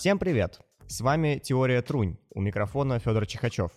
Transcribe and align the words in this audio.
Всем 0.00 0.18
привет! 0.18 0.60
С 0.86 1.02
вами 1.02 1.38
«Теория 1.44 1.82
Трунь», 1.82 2.16
у 2.30 2.40
микрофона 2.40 2.98
Федор 2.98 3.26
Чихачев. 3.26 3.70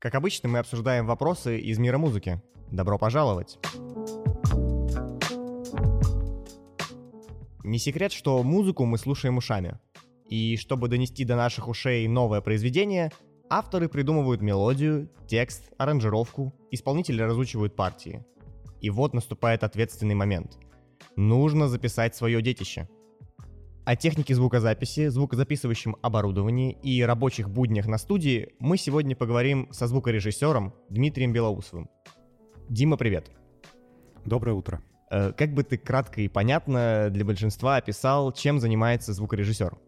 Как 0.00 0.16
обычно, 0.16 0.48
мы 0.48 0.58
обсуждаем 0.58 1.06
вопросы 1.06 1.60
из 1.60 1.78
мира 1.78 1.98
музыки. 1.98 2.42
Добро 2.72 2.98
пожаловать! 2.98 3.56
Не 7.62 7.78
секрет, 7.78 8.10
что 8.10 8.42
музыку 8.42 8.86
мы 8.86 8.98
слушаем 8.98 9.36
ушами. 9.36 9.78
И 10.28 10.56
чтобы 10.56 10.88
донести 10.88 11.24
до 11.24 11.36
наших 11.36 11.68
ушей 11.68 12.08
новое 12.08 12.40
произведение, 12.40 13.12
авторы 13.48 13.88
придумывают 13.88 14.42
мелодию, 14.42 15.08
текст, 15.28 15.72
аранжировку, 15.78 16.54
исполнители 16.72 17.22
разучивают 17.22 17.76
партии. 17.76 18.26
И 18.80 18.90
вот 18.90 19.14
наступает 19.14 19.62
ответственный 19.62 20.16
момент. 20.16 20.58
Нужно 21.14 21.68
записать 21.68 22.16
свое 22.16 22.42
детище– 22.42 22.88
о 23.86 23.94
технике 23.94 24.34
звукозаписи, 24.34 25.06
звукозаписывающем 25.06 25.96
оборудовании 26.02 26.76
и 26.82 27.02
рабочих 27.02 27.48
буднях 27.48 27.86
на 27.86 27.98
студии 27.98 28.52
мы 28.58 28.78
сегодня 28.78 29.14
поговорим 29.14 29.68
со 29.70 29.86
звукорежиссером 29.86 30.74
Дмитрием 30.90 31.32
Белоусовым. 31.32 31.88
Дима, 32.68 32.96
привет. 32.96 33.30
Доброе 34.24 34.54
утро. 34.54 34.82
Э, 35.08 35.32
как 35.32 35.54
бы 35.54 35.62
ты 35.62 35.78
кратко 35.78 36.20
и 36.20 36.26
понятно 36.26 37.10
для 37.12 37.24
большинства 37.24 37.76
описал, 37.76 38.32
чем 38.32 38.58
занимается 38.58 39.12
звукорежиссер? 39.12 39.78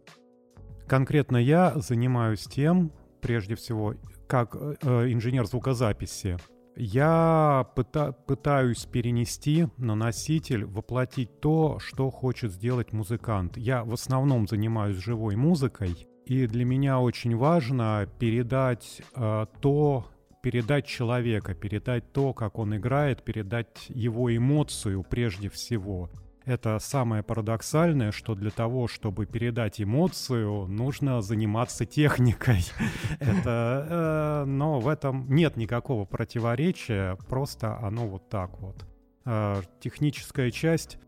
Конкретно 0.87 1.37
я 1.37 1.73
занимаюсь 1.75 2.45
тем, 2.45 2.93
прежде 3.21 3.57
всего, 3.57 3.97
как 4.29 4.55
э, 4.55 5.13
инженер 5.13 5.47
звукозаписи, 5.47 6.39
я 6.79 7.67
пыта- 7.75 8.13
пытаюсь 8.13 8.85
перенести 8.87 9.67
на 9.79 9.97
носитель, 9.97 10.65
воплотить 10.65 11.41
то, 11.41 11.79
что 11.81 12.11
хочет 12.11 12.53
сделать 12.53 12.93
музыкант. 12.93 13.57
Я 13.57 13.85
в 13.85 13.93
основном 13.93 14.47
занимаюсь 14.47 14.97
живой 14.97 15.35
музыкой, 15.35 16.07
и 16.25 16.47
для 16.47 16.65
меня 16.65 17.01
очень 17.01 17.37
важно 17.37 18.09
передать 18.21 19.03
э, 19.17 19.47
то, 19.61 20.07
передать 20.41 20.87
человека, 20.87 21.55
передать 21.55 22.13
то, 22.13 22.33
как 22.33 22.59
он 22.59 22.77
играет, 22.77 23.25
передать 23.25 23.87
его 23.89 24.35
эмоцию 24.35 25.03
прежде 25.03 25.49
всего. 25.49 26.11
Это 26.49 26.79
самое 26.79 27.23
парадоксальное, 27.23 28.11
что 28.11 28.35
для 28.35 28.51
того, 28.51 28.89
чтобы 28.89 29.27
передать 29.27 29.83
эмоцию, 29.83 30.67
нужно 30.67 31.21
заниматься 31.21 31.85
техникой. 31.85 32.65
Это, 33.21 33.87
э, 33.91 34.45
но 34.47 34.81
в 34.81 34.89
этом 34.89 35.29
нет 35.29 35.59
никакого 35.59 36.07
противоречия, 36.07 37.19
просто 37.29 37.77
оно 37.77 38.09
вот 38.09 38.31
так 38.31 38.59
вот. 38.61 38.83
Э, 39.27 39.61
техническая 39.81 40.51
часть 40.51 40.99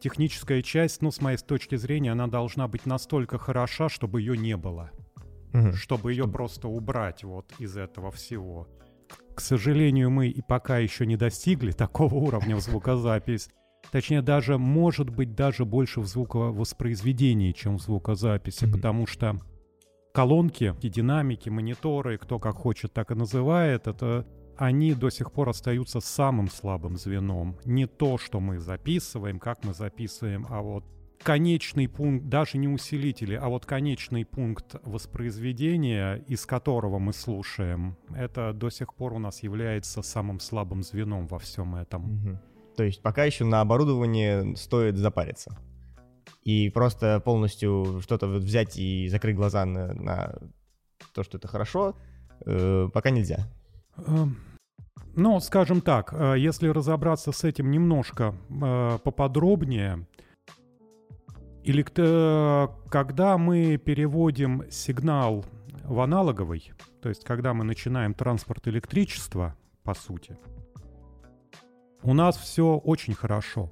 техническая 0.00 0.62
часть, 0.62 1.00
ну, 1.00 1.12
с 1.12 1.20
моей 1.20 1.38
точки 1.38 1.76
зрения, 1.76 2.12
она 2.12 2.26
должна 2.26 2.66
быть 2.66 2.84
настолько 2.84 3.38
хороша, 3.38 3.88
чтобы 3.88 4.20
ее 4.20 4.36
не 4.36 4.56
было. 4.56 4.90
Угу. 5.52 5.74
Чтобы 5.74 6.12
ее 6.12 6.26
просто 6.26 6.66
убрать 6.68 7.22
вот 7.22 7.52
из 7.60 7.76
этого 7.76 8.10
всего. 8.10 8.66
К 9.34 9.40
сожалению, 9.40 10.10
мы 10.10 10.28
и 10.28 10.42
пока 10.42 10.78
еще 10.78 11.06
не 11.06 11.16
достигли 11.16 11.70
такого 11.84 12.14
уровня 12.16 12.56
в 12.56 12.60
звукозапись. 12.60 13.48
Точнее, 13.90 14.22
даже, 14.22 14.58
может 14.58 15.10
быть, 15.10 15.34
даже 15.34 15.64
больше 15.64 16.00
в 16.00 16.06
звуковоспроизведении, 16.06 17.52
чем 17.52 17.78
в 17.78 17.82
звукозаписи, 17.82 18.64
mm-hmm. 18.64 18.72
потому 18.72 19.06
что 19.06 19.38
колонки 20.12 20.74
и 20.82 20.88
динамики, 20.88 21.48
мониторы, 21.48 22.18
кто 22.18 22.38
как 22.38 22.56
хочет, 22.56 22.92
так 22.92 23.10
и 23.10 23.14
называет, 23.14 23.86
это 23.86 24.26
они 24.56 24.92
до 24.92 25.08
сих 25.10 25.32
пор 25.32 25.48
остаются 25.48 26.00
самым 26.00 26.48
слабым 26.48 26.96
звеном. 26.96 27.56
Не 27.64 27.86
то, 27.86 28.18
что 28.18 28.40
мы 28.40 28.58
записываем, 28.58 29.38
как 29.38 29.64
мы 29.64 29.72
записываем, 29.72 30.46
а 30.50 30.60
вот 30.60 30.84
конечный 31.22 31.88
пункт, 31.88 32.26
даже 32.26 32.58
не 32.58 32.68
усилители, 32.68 33.34
а 33.34 33.48
вот 33.48 33.66
конечный 33.66 34.24
пункт 34.24 34.76
воспроизведения, 34.82 36.16
из 36.26 36.44
которого 36.46 36.98
мы 36.98 37.12
слушаем, 37.12 37.96
это 38.14 38.52
до 38.52 38.70
сих 38.70 38.94
пор 38.94 39.14
у 39.14 39.18
нас 39.18 39.42
является 39.42 40.02
самым 40.02 40.40
слабым 40.40 40.82
звеном 40.82 41.26
во 41.26 41.38
всем 41.38 41.76
этом. 41.76 42.04
Угу. 42.04 42.38
То 42.78 42.84
есть 42.84 43.02
пока 43.02 43.24
еще 43.24 43.44
на 43.44 43.60
оборудовании 43.60 44.54
стоит 44.54 44.96
запариться. 44.96 45.58
И 46.44 46.70
просто 46.70 47.18
полностью 47.18 48.00
что-то 48.02 48.28
взять 48.28 48.78
и 48.78 49.08
закрыть 49.08 49.34
глаза 49.34 49.64
на, 49.64 49.92
на 49.94 50.34
то, 51.12 51.24
что 51.24 51.38
это 51.38 51.48
хорошо, 51.48 51.96
э, 52.46 52.88
пока 52.94 53.10
нельзя. 53.10 53.48
Эм, 54.06 54.36
ну, 55.16 55.40
скажем 55.40 55.80
так, 55.80 56.12
э, 56.12 56.36
если 56.38 56.68
разобраться 56.68 57.32
с 57.32 57.42
этим 57.42 57.72
немножко 57.72 58.36
э, 58.48 58.98
поподробнее, 59.02 60.06
или 61.64 61.82
когда 61.82 63.38
мы 63.38 63.76
переводим 63.76 64.70
сигнал 64.70 65.44
в 65.82 65.98
аналоговый, 65.98 66.70
то 67.02 67.08
есть 67.08 67.24
когда 67.24 67.54
мы 67.54 67.64
начинаем 67.64 68.14
транспорт 68.14 68.68
электричества, 68.68 69.56
по 69.82 69.94
сути, 69.94 70.38
у 72.02 72.14
нас 72.14 72.36
все 72.36 72.76
очень 72.76 73.14
хорошо. 73.14 73.70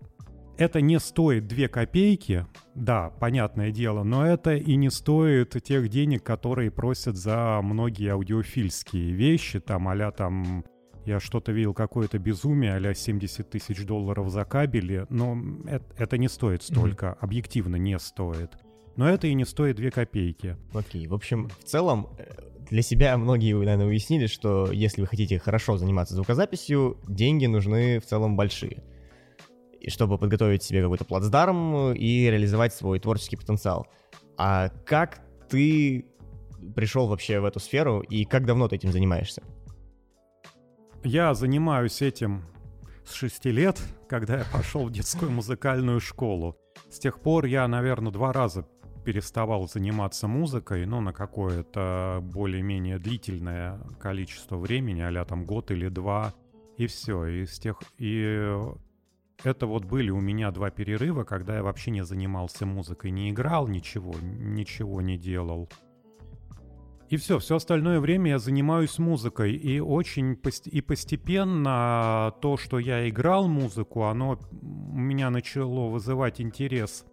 Это 0.59 0.81
не 0.81 0.99
стоит 0.99 1.47
2 1.47 1.69
копейки, 1.69 2.47
да, 2.75 3.11
понятное 3.21 3.71
дело, 3.71 4.05
но 4.05 4.27
это 4.27 4.55
и 4.55 4.77
не 4.77 4.91
стоит 4.91 5.63
тех 5.63 5.89
денег, 5.91 6.23
которые 6.23 6.71
просят 6.71 7.17
за 7.17 7.61
многие 7.63 8.13
аудиофильские 8.13 9.13
вещи, 9.13 9.61
там 9.61 9.87
а 9.89 10.11
там 10.13 10.65
я 11.05 11.21
что-то 11.21 11.53
видел, 11.53 11.75
какое-то 11.75 12.19
безумие, 12.19 12.75
а 12.75 12.95
70 12.95 13.49
тысяч 13.49 13.85
долларов 13.85 14.31
за 14.31 14.45
кабели, 14.45 15.07
но 15.11 15.39
это, 15.67 15.85
это 15.99 16.19
не 16.19 16.29
стоит 16.29 16.63
столько, 16.63 17.07
mm-hmm. 17.07 17.19
объективно 17.21 17.77
не 17.77 17.99
стоит. 17.99 18.59
Но 18.97 19.09
это 19.09 19.27
и 19.27 19.35
не 19.35 19.45
стоит 19.45 19.77
2 19.77 19.91
копейки. 19.91 20.57
Окей, 20.73 21.05
okay. 21.05 21.09
в 21.09 21.15
общем, 21.15 21.49
в 21.49 21.65
целом, 21.65 22.09
э, 22.19 22.25
для 22.71 22.83
себя 22.83 23.17
многие, 23.17 23.55
наверное, 23.55 23.87
уяснили, 23.87 24.27
что 24.27 24.71
если 24.73 25.01
вы 25.01 25.07
хотите 25.07 25.39
хорошо 25.39 25.77
заниматься 25.77 26.15
звукозаписью, 26.15 26.99
деньги 27.07 27.47
нужны 27.47 28.01
в 28.01 28.07
целом 28.07 28.37
большие. 28.37 28.83
И 29.81 29.91
чтобы 29.91 30.19
подготовить 30.19 30.63
себе 30.63 30.83
какой-то 30.83 31.05
плацдарм 31.05 31.93
и 31.93 32.31
реализовать 32.31 32.75
свой 32.75 32.99
творческий 32.99 33.37
потенциал. 33.37 33.87
А 34.37 34.71
как 34.85 35.21
ты 35.49 36.07
пришел 36.75 37.07
вообще 37.07 37.41
в 37.41 37.45
эту 37.45 37.61
сферу 37.61 38.01
и 38.01 38.25
как 38.25 38.47
давно 38.47 38.69
ты 38.69 38.77
этим 38.77 38.91
занимаешься? 38.91 39.43
Я 41.05 41.35
занимаюсь 41.35 42.03
этим 42.03 42.43
с 43.07 43.13
6 43.15 43.45
лет, 43.47 43.81
когда 44.09 44.39
я 44.39 44.45
пошел 44.53 44.87
в 44.87 44.91
детскую 44.91 45.31
музыкальную 45.31 46.01
школу. 46.01 46.57
С 46.91 46.99
тех 46.99 47.21
пор 47.21 47.45
я, 47.45 47.69
наверное, 47.69 48.11
два 48.11 48.33
раза 48.33 48.67
переставал 49.07 49.69
заниматься 49.69 50.27
музыкой, 50.27 50.85
ну, 50.85 51.01
на 51.01 51.13
какое-то 51.13 52.19
более-менее 52.25 52.99
длительное 52.99 53.79
количество 54.01 54.57
времени, 54.57 55.01
а 55.01 55.25
там 55.25 55.45
год 55.45 55.71
или 55.71 55.89
два, 55.89 56.35
и 56.77 56.89
все. 56.89 57.25
И 57.27 57.47
с 57.47 57.61
тех... 57.61 57.81
И 57.99 58.53
это 59.45 59.67
вот 59.69 59.85
были 59.85 60.11
у 60.11 60.21
меня 60.21 60.51
два 60.51 60.71
перерыва, 60.71 61.23
когда 61.23 61.55
я 61.55 61.63
вообще 61.63 61.93
не 61.93 62.05
занимался 62.05 62.67
музыкой, 62.67 63.13
не 63.13 63.31
играл 63.31 63.69
ничего, 63.69 64.13
ничего 64.21 65.01
не 65.01 65.17
делал. 65.17 65.69
И 67.09 67.17
все, 67.17 67.39
все 67.39 67.55
остальное 67.55 68.01
время 68.01 68.33
я 68.33 68.39
занимаюсь 68.41 68.99
музыкой. 68.99 69.53
И 69.55 69.79
очень 69.79 70.35
пост- 70.35 70.67
и 70.67 70.81
постепенно 70.81 72.35
то, 72.43 72.57
что 72.57 72.81
я 72.81 73.09
играл 73.09 73.47
музыку, 73.47 74.03
оно 74.03 74.37
у 74.51 74.99
меня 74.99 75.31
начало 75.31 75.91
вызывать 75.91 76.41
интерес 76.41 77.05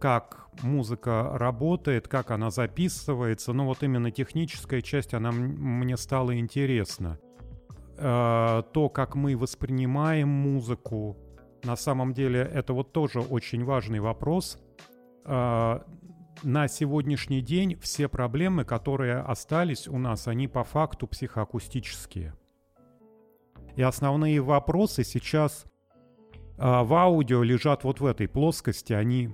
как 0.00 0.48
музыка 0.62 1.30
работает, 1.34 2.08
как 2.08 2.30
она 2.30 2.50
записывается. 2.50 3.52
Ну 3.52 3.66
вот 3.66 3.82
именно 3.82 4.10
техническая 4.10 4.80
часть, 4.80 5.14
она 5.14 5.30
мне 5.30 5.96
стала 5.96 6.36
интересна. 6.36 7.20
Э, 7.98 8.62
то, 8.72 8.88
как 8.88 9.14
мы 9.14 9.36
воспринимаем 9.36 10.28
музыку, 10.28 11.16
на 11.62 11.76
самом 11.76 12.14
деле 12.14 12.40
это 12.40 12.72
вот 12.72 12.92
тоже 12.92 13.20
очень 13.20 13.62
важный 13.62 14.00
вопрос. 14.00 14.58
Э, 15.26 15.80
на 16.42 16.68
сегодняшний 16.68 17.42
день 17.42 17.76
все 17.76 18.08
проблемы, 18.08 18.64
которые 18.64 19.18
остались 19.18 19.86
у 19.86 19.98
нас, 19.98 20.26
они 20.26 20.48
по 20.48 20.64
факту 20.64 21.06
психоакустические. 21.06 22.34
И 23.76 23.82
основные 23.82 24.40
вопросы 24.40 25.04
сейчас 25.04 25.66
э, 26.56 26.82
в 26.82 26.94
аудио 26.94 27.42
лежат 27.42 27.84
вот 27.84 28.00
в 28.00 28.06
этой 28.06 28.28
плоскости, 28.28 28.94
они 28.94 29.28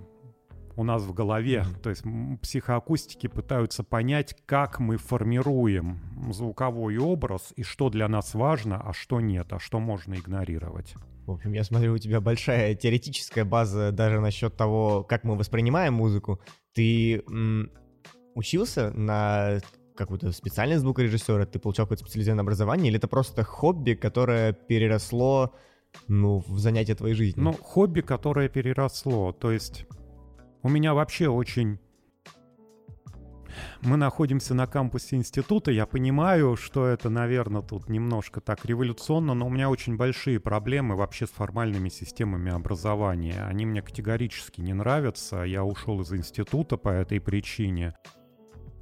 у 0.77 0.85
нас 0.85 1.03
в 1.03 1.13
голове. 1.13 1.65
То 1.83 1.91
есть 1.91 2.03
психоакустики 2.43 3.27
пытаются 3.27 3.83
понять, 3.83 4.37
как 4.47 4.79
мы 4.79 4.99
формируем 4.99 5.99
звуковой 6.33 6.99
образ 6.99 7.53
и 7.57 7.63
что 7.63 7.89
для 7.89 8.09
нас 8.09 8.35
важно, 8.35 8.81
а 8.81 8.93
что 8.93 9.21
нет, 9.21 9.53
а 9.53 9.59
что 9.59 9.81
можно 9.81 10.15
игнорировать. 10.15 10.95
В 11.27 11.33
общем, 11.33 11.53
я 11.55 11.65
смотрю, 11.65 11.95
у 11.95 11.99
тебя 11.99 12.21
большая 12.21 12.75
теоретическая 12.75 13.45
база 13.45 13.91
даже 13.91 14.21
насчет 14.21 14.57
того, 14.57 15.03
как 15.03 15.25
мы 15.25 15.37
воспринимаем 15.37 15.95
музыку. 15.95 16.41
Ты 16.73 17.23
м, 17.29 17.71
учился 18.35 18.93
на 18.93 19.59
какой-то 19.97 20.31
специальный 20.31 20.77
звукорежиссера, 20.77 21.47
ты 21.47 21.59
получал 21.59 21.87
какое-то 21.87 22.05
специализированное 22.05 22.43
образование, 22.43 22.91
или 22.91 22.99
это 22.99 23.09
просто 23.09 23.43
хобби, 23.43 23.95
которое 23.95 24.53
переросло 24.53 25.55
ну, 26.07 26.45
в 26.47 26.59
занятие 26.59 26.95
твоей 26.95 27.15
жизни? 27.15 27.41
Ну, 27.41 27.55
хобби, 27.55 28.03
которое 28.03 28.49
переросло. 28.49 29.33
То 29.33 29.51
есть 29.51 29.87
у 30.67 30.69
меня 30.69 30.95
вообще 30.95 31.29
очень 31.29 31.79
мы 33.83 33.97
находимся 33.97 34.53
на 34.53 34.67
кампусе 34.67 35.17
института. 35.17 35.71
Я 35.71 35.87
понимаю, 35.87 36.57
что 36.57 36.87
это, 36.87 37.09
наверное, 37.09 37.63
тут 37.63 37.89
немножко 37.89 38.41
так 38.41 38.65
революционно, 38.65 39.35
но 39.35 39.47
у 39.47 39.51
меня 39.51 39.71
очень 39.71 39.97
большие 39.97 40.41
проблемы 40.41 40.97
вообще 40.97 41.27
с 41.27 41.31
формальными 41.31 41.89
системами 41.89 42.53
образования. 42.53 43.45
Они 43.47 43.65
мне 43.65 43.83
категорически 43.83 44.61
не 44.61 44.75
нравятся. 44.75 45.45
Я 45.45 45.65
ушел 45.65 46.01
из 46.01 46.13
института 46.13 46.77
по 46.77 46.89
этой 46.89 47.21
причине. 47.21 47.95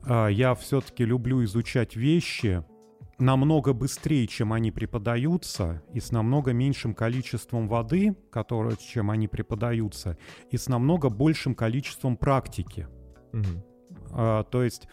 А, 0.07 0.29
я 0.29 0.55
все-таки 0.55 1.05
люблю 1.05 1.45
изучать 1.45 1.97
вещи, 1.97 2.65
намного 3.19 3.73
быстрее, 3.73 4.27
чем 4.27 4.53
они 4.53 4.71
преподаются, 4.71 5.83
и 5.93 6.01
с 6.01 6.13
намного 6.13 6.53
меньшим 6.53 6.95
количеством 6.95 7.69
воды, 7.69 8.17
которое, 8.31 8.77
чем 8.77 9.11
они 9.11 9.29
преподаются, 9.29 10.17
и 10.51 10.57
с 10.57 10.69
намного 10.69 11.11
большим 11.11 11.55
количеством 11.55 12.17
практики. 12.17 12.89
Угу. 13.33 14.11
А, 14.13 14.45
то 14.45 14.63
есть 14.63 14.89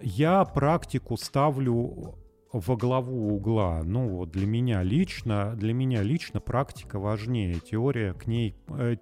я 0.00 0.44
практику 0.44 1.16
ставлю 1.16 2.18
во 2.52 2.76
главу 2.76 3.34
угла. 3.34 3.82
Ну, 3.84 4.08
вот 4.08 4.30
для 4.30 4.46
меня 4.46 4.82
лично, 4.82 5.54
для 5.56 5.74
меня 5.74 6.02
лично 6.02 6.40
практика 6.40 6.98
важнее. 6.98 7.60
Теория 7.60 8.14
к 8.14 8.26
ней 8.26 8.56
э, 8.68 8.96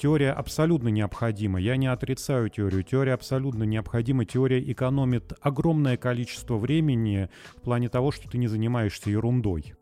Теория 0.00 0.32
абсолютно 0.32 0.88
необходима. 0.88 1.60
Я 1.60 1.76
не 1.76 1.86
отрицаю 1.86 2.48
теорию. 2.48 2.82
Теория 2.82 3.12
абсолютно 3.12 3.64
необходима. 3.64 4.24
Теория 4.24 4.58
экономит 4.72 5.34
огромное 5.42 5.98
количество 5.98 6.56
времени 6.56 7.28
в 7.58 7.60
плане 7.60 7.90
того, 7.90 8.10
что 8.10 8.26
ты 8.26 8.38
не 8.38 8.48
занимаешься 8.48 9.10
ерундой. 9.10 9.74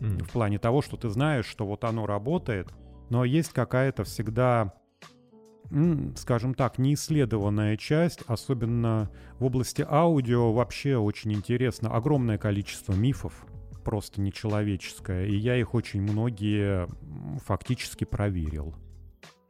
Mm. 0.00 0.24
В 0.24 0.30
плане 0.30 0.58
того, 0.58 0.80
что 0.80 0.96
ты 0.96 1.10
знаешь, 1.10 1.44
что 1.44 1.66
вот 1.66 1.84
оно 1.84 2.06
работает, 2.06 2.72
но 3.10 3.26
есть 3.26 3.52
какая-то 3.52 4.04
всегда 4.04 4.72
скажем 6.16 6.54
так, 6.54 6.78
неисследованная 6.78 7.76
часть, 7.76 8.22
особенно 8.26 9.10
в 9.38 9.44
области 9.44 9.84
аудио, 9.86 10.50
вообще 10.54 10.96
очень 10.96 11.34
интересно. 11.34 11.90
Огромное 11.90 12.38
количество 12.38 12.94
мифов, 12.94 13.44
просто 13.84 14.22
нечеловеческое, 14.22 15.26
и 15.26 15.36
я 15.36 15.56
их 15.56 15.74
очень 15.74 16.00
многие 16.00 16.88
фактически 17.44 18.04
проверил. 18.04 18.74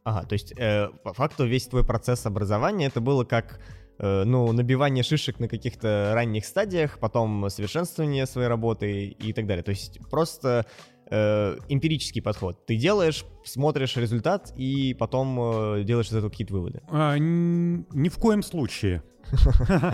Ага, 0.04 0.26
то 0.26 0.32
есть 0.32 0.52
э, 0.56 0.88
по 1.04 1.12
факту 1.12 1.46
весь 1.46 1.66
твой 1.66 1.84
процесс 1.84 2.24
образования 2.26 2.86
это 2.86 3.00
было 3.00 3.24
как 3.24 3.60
э, 3.98 4.24
ну, 4.24 4.50
набивание 4.52 5.04
шишек 5.04 5.38
на 5.40 5.48
каких-то 5.48 6.12
ранних 6.14 6.46
стадиях, 6.46 6.98
потом 6.98 7.50
совершенствование 7.50 8.26
своей 8.26 8.48
работы 8.48 9.08
и 9.08 9.32
так 9.32 9.46
далее. 9.46 9.62
То 9.62 9.70
есть 9.70 9.98
просто 10.10 10.66
э, 11.10 11.56
эмпирический 11.68 12.22
подход. 12.22 12.64
Ты 12.66 12.76
делаешь, 12.76 13.24
смотришь 13.44 13.96
результат 13.96 14.52
и 14.56 14.94
потом 14.94 15.38
э, 15.78 15.84
делаешь 15.84 16.08
из 16.08 16.14
этого 16.14 16.30
какие-то 16.30 16.54
выводы. 16.54 16.82
А, 16.88 17.16
ни 17.18 18.08
в 18.08 18.16
коем 18.18 18.42
случае. 18.42 19.02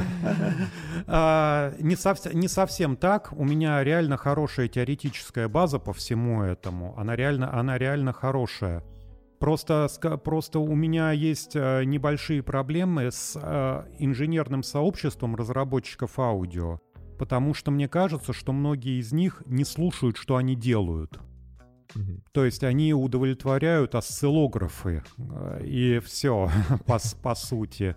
А, 1.06 1.74
не, 1.80 1.96
не 2.34 2.48
совсем 2.48 2.96
так. 2.96 3.32
У 3.32 3.44
меня 3.44 3.82
реально 3.82 4.16
хорошая 4.16 4.68
теоретическая 4.68 5.48
база 5.48 5.78
по 5.78 5.92
всему 5.92 6.42
этому. 6.42 6.96
Она 6.96 7.16
реально, 7.16 7.52
она 7.52 7.76
реально 7.78 8.12
хорошая. 8.12 8.84
Просто, 9.44 9.88
просто 10.24 10.58
у 10.58 10.74
меня 10.74 11.12
есть 11.12 11.54
э, 11.54 11.84
небольшие 11.84 12.42
проблемы 12.42 13.10
с 13.10 13.38
э, 13.38 13.84
инженерным 13.98 14.62
сообществом 14.62 15.36
разработчиков 15.36 16.18
аудио, 16.18 16.78
потому 17.18 17.52
что 17.52 17.70
мне 17.70 17.86
кажется, 17.86 18.32
что 18.32 18.54
многие 18.54 18.98
из 18.98 19.12
них 19.12 19.42
не 19.44 19.66
слушают, 19.66 20.16
что 20.16 20.36
они 20.36 20.56
делают. 20.56 21.20
То 22.32 22.46
есть 22.46 22.64
они 22.64 22.94
удовлетворяют 22.94 23.94
осциллографы, 23.94 25.04
э, 25.18 25.60
и 25.62 25.98
все, 25.98 26.48
по, 26.86 26.98
по 27.22 27.34
сути. 27.34 27.96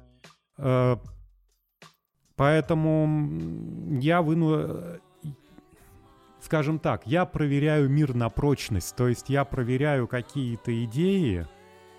Поэтому 2.35 3.99
я 4.01 4.21
выну 4.21 4.99
скажем 6.47 6.79
так, 6.79 7.01
я 7.05 7.25
проверяю 7.25 7.89
мир 7.89 8.15
на 8.15 8.29
прочность, 8.29 8.95
то 8.95 9.09
есть 9.09 9.27
я 9.27 9.43
проверяю 9.43 10.07
какие-то 10.07 10.71
идеи, 10.85 11.45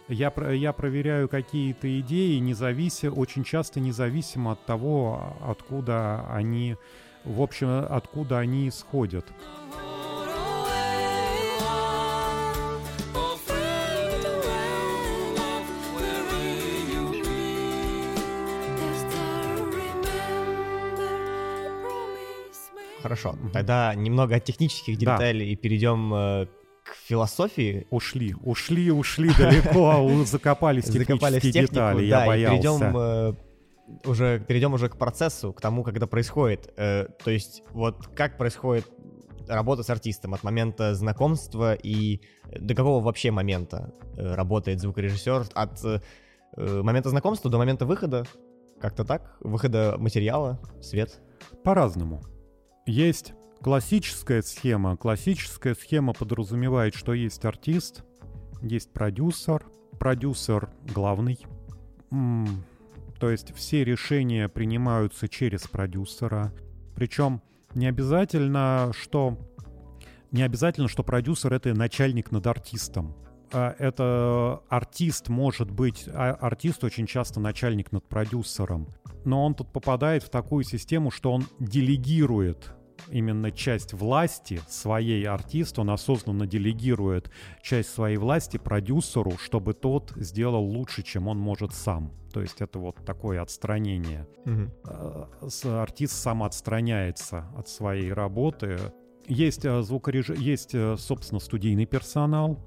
я, 0.08 0.32
я 0.52 0.72
проверяю 0.72 1.28
какие-то 1.28 2.00
идеи, 2.00 2.38
независя, 2.38 3.10
очень 3.10 3.44
часто 3.44 3.78
независимо 3.78 4.52
от 4.52 4.64
того, 4.64 5.36
откуда 5.42 6.26
они, 6.32 6.76
в 7.24 7.42
общем, 7.42 7.68
откуда 7.90 8.38
они 8.38 8.70
исходят. 8.70 9.26
Хорошо, 23.08 23.36
тогда 23.54 23.94
немного 23.94 24.36
от 24.36 24.44
технических 24.44 24.98
деталей 24.98 25.46
да. 25.46 25.52
и 25.52 25.56
перейдем 25.56 26.12
э, 26.12 26.46
к 26.84 26.94
философии. 27.06 27.86
Ушли, 27.88 28.34
ушли, 28.34 28.90
ушли 28.90 29.30
далеко, 29.32 30.06
закопались 30.26 30.84
технические 30.84 31.52
детали, 31.52 32.04
я 32.04 32.26
боялся. 32.26 32.92
Э, 32.94 33.32
уже 34.04 34.40
перейдем 34.46 34.74
уже 34.74 34.90
к 34.90 34.98
процессу, 34.98 35.54
к 35.54 35.60
тому, 35.62 35.84
когда 35.84 36.06
происходит. 36.06 36.70
Э, 36.76 37.06
то 37.24 37.30
есть 37.30 37.62
вот 37.70 38.08
как 38.08 38.36
происходит 38.36 38.86
работа 39.48 39.82
с 39.82 39.88
артистом 39.88 40.34
от 40.34 40.42
момента 40.42 40.94
знакомства 40.94 41.72
и 41.72 42.20
до 42.44 42.74
какого 42.74 43.02
вообще 43.02 43.30
момента 43.30 43.94
э, 44.18 44.34
работает 44.34 44.80
звукорежиссер? 44.80 45.46
От 45.54 45.82
э, 45.82 46.00
момента 46.82 47.08
знакомства 47.08 47.50
до 47.50 47.56
момента 47.56 47.86
выхода? 47.86 48.26
Как-то 48.78 49.06
так? 49.06 49.38
Выхода 49.40 49.96
материала, 49.98 50.60
свет? 50.82 51.22
По-разному. 51.64 52.20
Есть 52.88 53.34
классическая 53.60 54.40
схема. 54.40 54.96
Классическая 54.96 55.74
схема 55.74 56.14
подразумевает, 56.14 56.94
что 56.94 57.12
есть 57.12 57.44
артист, 57.44 58.02
есть 58.62 58.94
продюсер, 58.94 59.66
продюсер 59.98 60.70
главный. 60.94 61.38
То 63.20 63.30
есть 63.30 63.54
все 63.54 63.84
решения 63.84 64.48
принимаются 64.48 65.28
через 65.28 65.68
продюсера. 65.68 66.54
Причем 66.94 67.42
не 67.74 67.86
обязательно, 67.86 68.90
что 68.98 69.38
не 70.32 70.40
обязательно, 70.42 70.88
что 70.88 71.02
продюсер 71.02 71.52
это 71.52 71.74
начальник 71.74 72.30
над 72.30 72.46
артистом. 72.46 73.14
А 73.52 73.74
это 73.78 74.62
артист 74.70 75.28
может 75.28 75.70
быть, 75.70 76.08
а 76.08 76.32
артист 76.40 76.82
очень 76.84 77.06
часто 77.06 77.38
начальник 77.38 77.92
над 77.92 78.08
продюсером. 78.08 78.88
Но 79.26 79.44
он 79.44 79.54
тут 79.54 79.70
попадает 79.74 80.22
в 80.22 80.30
такую 80.30 80.64
систему, 80.64 81.10
что 81.10 81.32
он 81.32 81.44
делегирует 81.58 82.74
именно 83.10 83.50
часть 83.50 83.92
власти 83.92 84.60
своей 84.68 85.24
артисту, 85.24 85.80
он 85.82 85.90
осознанно 85.90 86.46
делегирует 86.46 87.30
часть 87.62 87.90
своей 87.90 88.16
власти 88.16 88.56
продюсеру, 88.56 89.32
чтобы 89.38 89.74
тот 89.74 90.12
сделал 90.16 90.64
лучше, 90.64 91.02
чем 91.02 91.28
он 91.28 91.38
может 91.38 91.72
сам. 91.72 92.12
То 92.32 92.40
есть 92.42 92.60
это 92.60 92.78
вот 92.78 92.96
такое 93.04 93.40
отстранение. 93.40 94.26
Угу. 94.44 95.70
Артист 95.70 96.14
сам 96.14 96.42
отстраняется 96.42 97.46
от 97.56 97.68
своей 97.68 98.12
работы. 98.12 98.78
Есть 99.26 99.64
э, 99.64 99.82
звукореж... 99.82 100.30
есть, 100.30 100.74
э, 100.74 100.96
собственно, 100.98 101.40
студийный 101.40 101.86
персонал, 101.86 102.58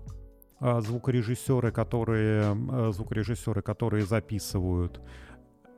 звукорежиссеры, 0.59 1.71
которые, 1.71 2.55
звукорежиссеры, 2.91 3.63
которые 3.63 4.05
записывают. 4.05 5.01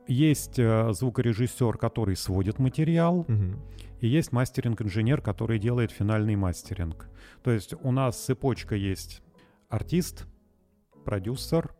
Есть 0.06 0.56
звукорежиссер, 0.56 1.78
который 1.78 2.16
сводит 2.16 2.58
материал. 2.58 3.20
Угу 3.20 3.58
и 4.04 4.06
есть 4.06 4.32
мастеринг-инженер, 4.32 5.22
который 5.22 5.58
делает 5.58 5.90
финальный 5.90 6.36
мастеринг. 6.36 7.08
То 7.42 7.50
есть 7.50 7.72
у 7.82 7.90
нас 7.90 8.22
цепочка 8.22 8.74
есть 8.74 9.22
артист, 9.70 10.26
продюсер, 11.06 11.74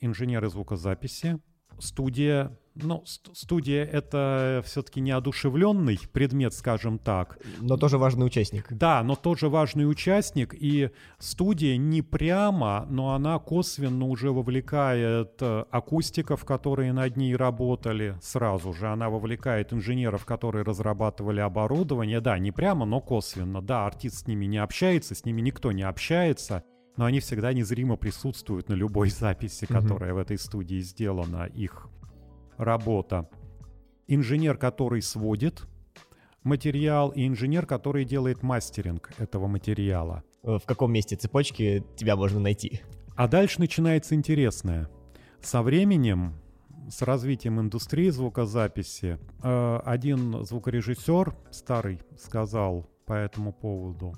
инженеры 0.00 0.48
звукозаписи, 0.48 1.38
студия 1.78 2.58
ну, 2.82 3.02
студия— 3.06 3.84
это 3.92 4.62
все-таки 4.64 5.00
неодушевленный 5.00 5.98
предмет, 6.12 6.54
скажем 6.54 6.98
так. 6.98 7.38
Но 7.60 7.76
тоже 7.76 7.98
важный 7.98 8.26
участник. 8.26 8.66
Да, 8.70 9.02
но 9.02 9.14
тоже 9.14 9.48
важный 9.48 9.88
участник. 9.88 10.54
И 10.54 10.90
студия 11.18 11.76
не 11.76 12.02
прямо, 12.02 12.86
но 12.88 13.14
она 13.14 13.38
косвенно 13.38 14.06
уже 14.06 14.30
вовлекает 14.30 15.36
э, 15.40 15.64
акустиков, 15.70 16.44
которые 16.44 16.92
над 16.92 17.16
ней 17.16 17.34
работали 17.36 18.16
сразу 18.22 18.72
же. 18.72 18.88
Она 18.88 19.10
вовлекает 19.10 19.72
инженеров, 19.72 20.24
которые 20.24 20.64
разрабатывали 20.64 21.40
оборудование. 21.40 22.20
Да, 22.20 22.38
не 22.38 22.52
прямо, 22.52 22.86
но 22.86 23.00
косвенно. 23.00 23.60
Да, 23.62 23.86
артист 23.86 24.24
с 24.24 24.26
ними 24.26 24.46
не 24.46 24.58
общается, 24.58 25.14
с 25.14 25.24
ними 25.24 25.40
никто 25.40 25.72
не 25.72 25.82
общается 25.82 26.64
но 26.98 27.04
они 27.04 27.20
всегда 27.20 27.52
незримо 27.52 27.96
присутствуют 27.96 28.68
на 28.68 28.74
любой 28.74 29.08
записи, 29.08 29.66
которая 29.66 30.10
mm-hmm. 30.10 30.14
в 30.14 30.18
этой 30.18 30.36
студии 30.36 30.80
сделана. 30.80 31.46
Их 31.54 31.88
работа. 32.58 33.28
Инженер, 34.06 34.56
который 34.56 35.00
сводит 35.02 35.66
материал, 36.42 37.10
и 37.10 37.26
инженер, 37.26 37.66
который 37.66 38.04
делает 38.04 38.42
мастеринг 38.42 39.10
этого 39.18 39.46
материала. 39.46 40.22
В 40.42 40.62
каком 40.64 40.92
месте 40.92 41.16
цепочки 41.16 41.84
тебя 41.96 42.16
можно 42.16 42.40
найти? 42.40 42.82
А 43.16 43.28
дальше 43.28 43.60
начинается 43.60 44.14
интересное. 44.14 44.88
Со 45.40 45.62
временем 45.62 46.34
с 46.90 47.02
развитием 47.02 47.60
индустрии 47.60 48.08
звукозаписи, 48.08 49.18
э, 49.42 49.80
один 49.84 50.44
звукорежиссер 50.44 51.34
старый 51.50 52.00
сказал 52.16 52.88
по 53.04 53.12
этому 53.12 53.52
поводу, 53.52 54.14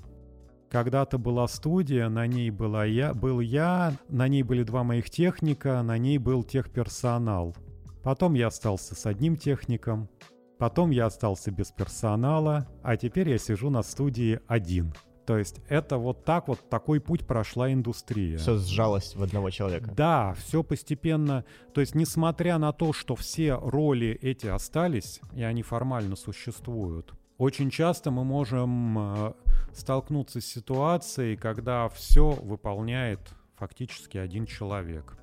когда-то 0.69 1.17
была 1.17 1.47
студия, 1.47 2.07
на 2.07 2.25
ней 2.27 2.49
была 2.49 2.85
я, 2.85 3.13
был 3.13 3.41
я, 3.41 3.93
на 4.07 4.29
ней 4.29 4.41
были 4.41 4.63
два 4.63 4.83
моих 4.83 5.09
техника, 5.09 5.81
на 5.81 5.97
ней 5.97 6.17
был 6.17 6.43
техперсонал. 6.43 7.55
Потом 8.03 8.33
я 8.33 8.47
остался 8.47 8.95
с 8.95 9.05
одним 9.05 9.35
техником, 9.35 10.09
потом 10.57 10.89
я 10.89 11.05
остался 11.05 11.51
без 11.51 11.71
персонала, 11.71 12.67
а 12.83 12.97
теперь 12.97 13.29
я 13.29 13.37
сижу 13.37 13.69
на 13.69 13.83
студии 13.83 14.39
один. 14.47 14.93
То 15.25 15.37
есть 15.37 15.61
это 15.69 15.97
вот 15.97 16.25
так 16.25 16.47
вот, 16.47 16.67
такой 16.69 16.99
путь 16.99 17.27
прошла 17.27 17.71
индустрия. 17.71 18.37
Все 18.37 18.57
сжалось 18.57 19.15
в 19.15 19.21
одного 19.21 19.51
человека. 19.51 19.91
Да, 19.95 20.33
все 20.33 20.63
постепенно. 20.63 21.45
То 21.73 21.81
есть 21.81 21.93
несмотря 21.95 22.57
на 22.57 22.73
то, 22.73 22.91
что 22.91 23.15
все 23.15 23.53
роли 23.55 24.17
эти 24.21 24.47
остались, 24.47 25.21
и 25.33 25.43
они 25.43 25.61
формально 25.61 26.15
существуют, 26.15 27.13
очень 27.37 27.69
часто 27.69 28.11
мы 28.11 28.23
можем 28.23 28.97
э, 28.99 29.33
столкнуться 29.73 30.41
с 30.41 30.45
ситуацией, 30.45 31.37
когда 31.37 31.87
все 31.89 32.31
выполняет 32.31 33.19
фактически 33.55 34.17
один 34.17 34.45
человек. 34.45 35.17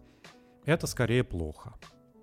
Это 0.65 0.87
скорее 0.87 1.25
плохо. 1.25 1.75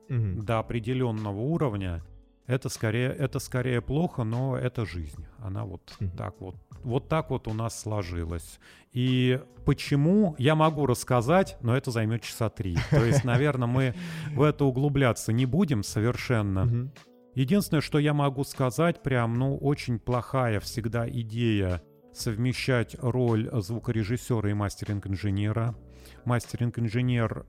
Угу. 0.09 0.43
До 0.43 0.59
определенного 0.59 1.39
уровня 1.39 2.03
это 2.47 2.69
скорее, 2.69 3.09
это 3.09 3.39
скорее 3.39 3.81
плохо, 3.81 4.23
но 4.23 4.57
это 4.57 4.85
жизнь. 4.85 5.25
Она 5.39 5.65
вот 5.65 5.95
угу. 5.99 6.09
так 6.15 6.39
вот, 6.39 6.55
вот 6.83 7.09
так 7.09 7.31
вот 7.31 7.47
у 7.47 7.53
нас 7.53 7.79
сложилась. 7.79 8.59
И 8.91 9.41
почему, 9.65 10.35
я 10.37 10.55
могу 10.55 10.85
рассказать, 10.85 11.57
но 11.61 11.75
это 11.75 11.91
займет 11.91 12.21
часа 12.21 12.49
три. 12.49 12.77
То 12.91 13.03
есть, 13.03 13.23
наверное, 13.23 13.67
мы 13.67 13.95
в 14.33 14.41
это 14.41 14.65
углубляться 14.65 15.33
не 15.33 15.45
будем 15.45 15.83
совершенно. 15.83 16.91
Единственное, 17.33 17.81
что 17.81 17.99
я 17.99 18.13
могу 18.13 18.45
сказать, 18.45 19.03
прям, 19.03 19.33
ну, 19.33 19.57
очень 19.57 19.99
плохая 19.99 20.61
всегда 20.61 21.09
идея 21.09 21.81
совмещать 22.13 22.95
роль 23.01 23.49
звукорежиссера 23.51 24.49
и 24.49 24.53
мастеринг-инженера. 24.53 25.75
Мастеринг-инженер 26.23 27.45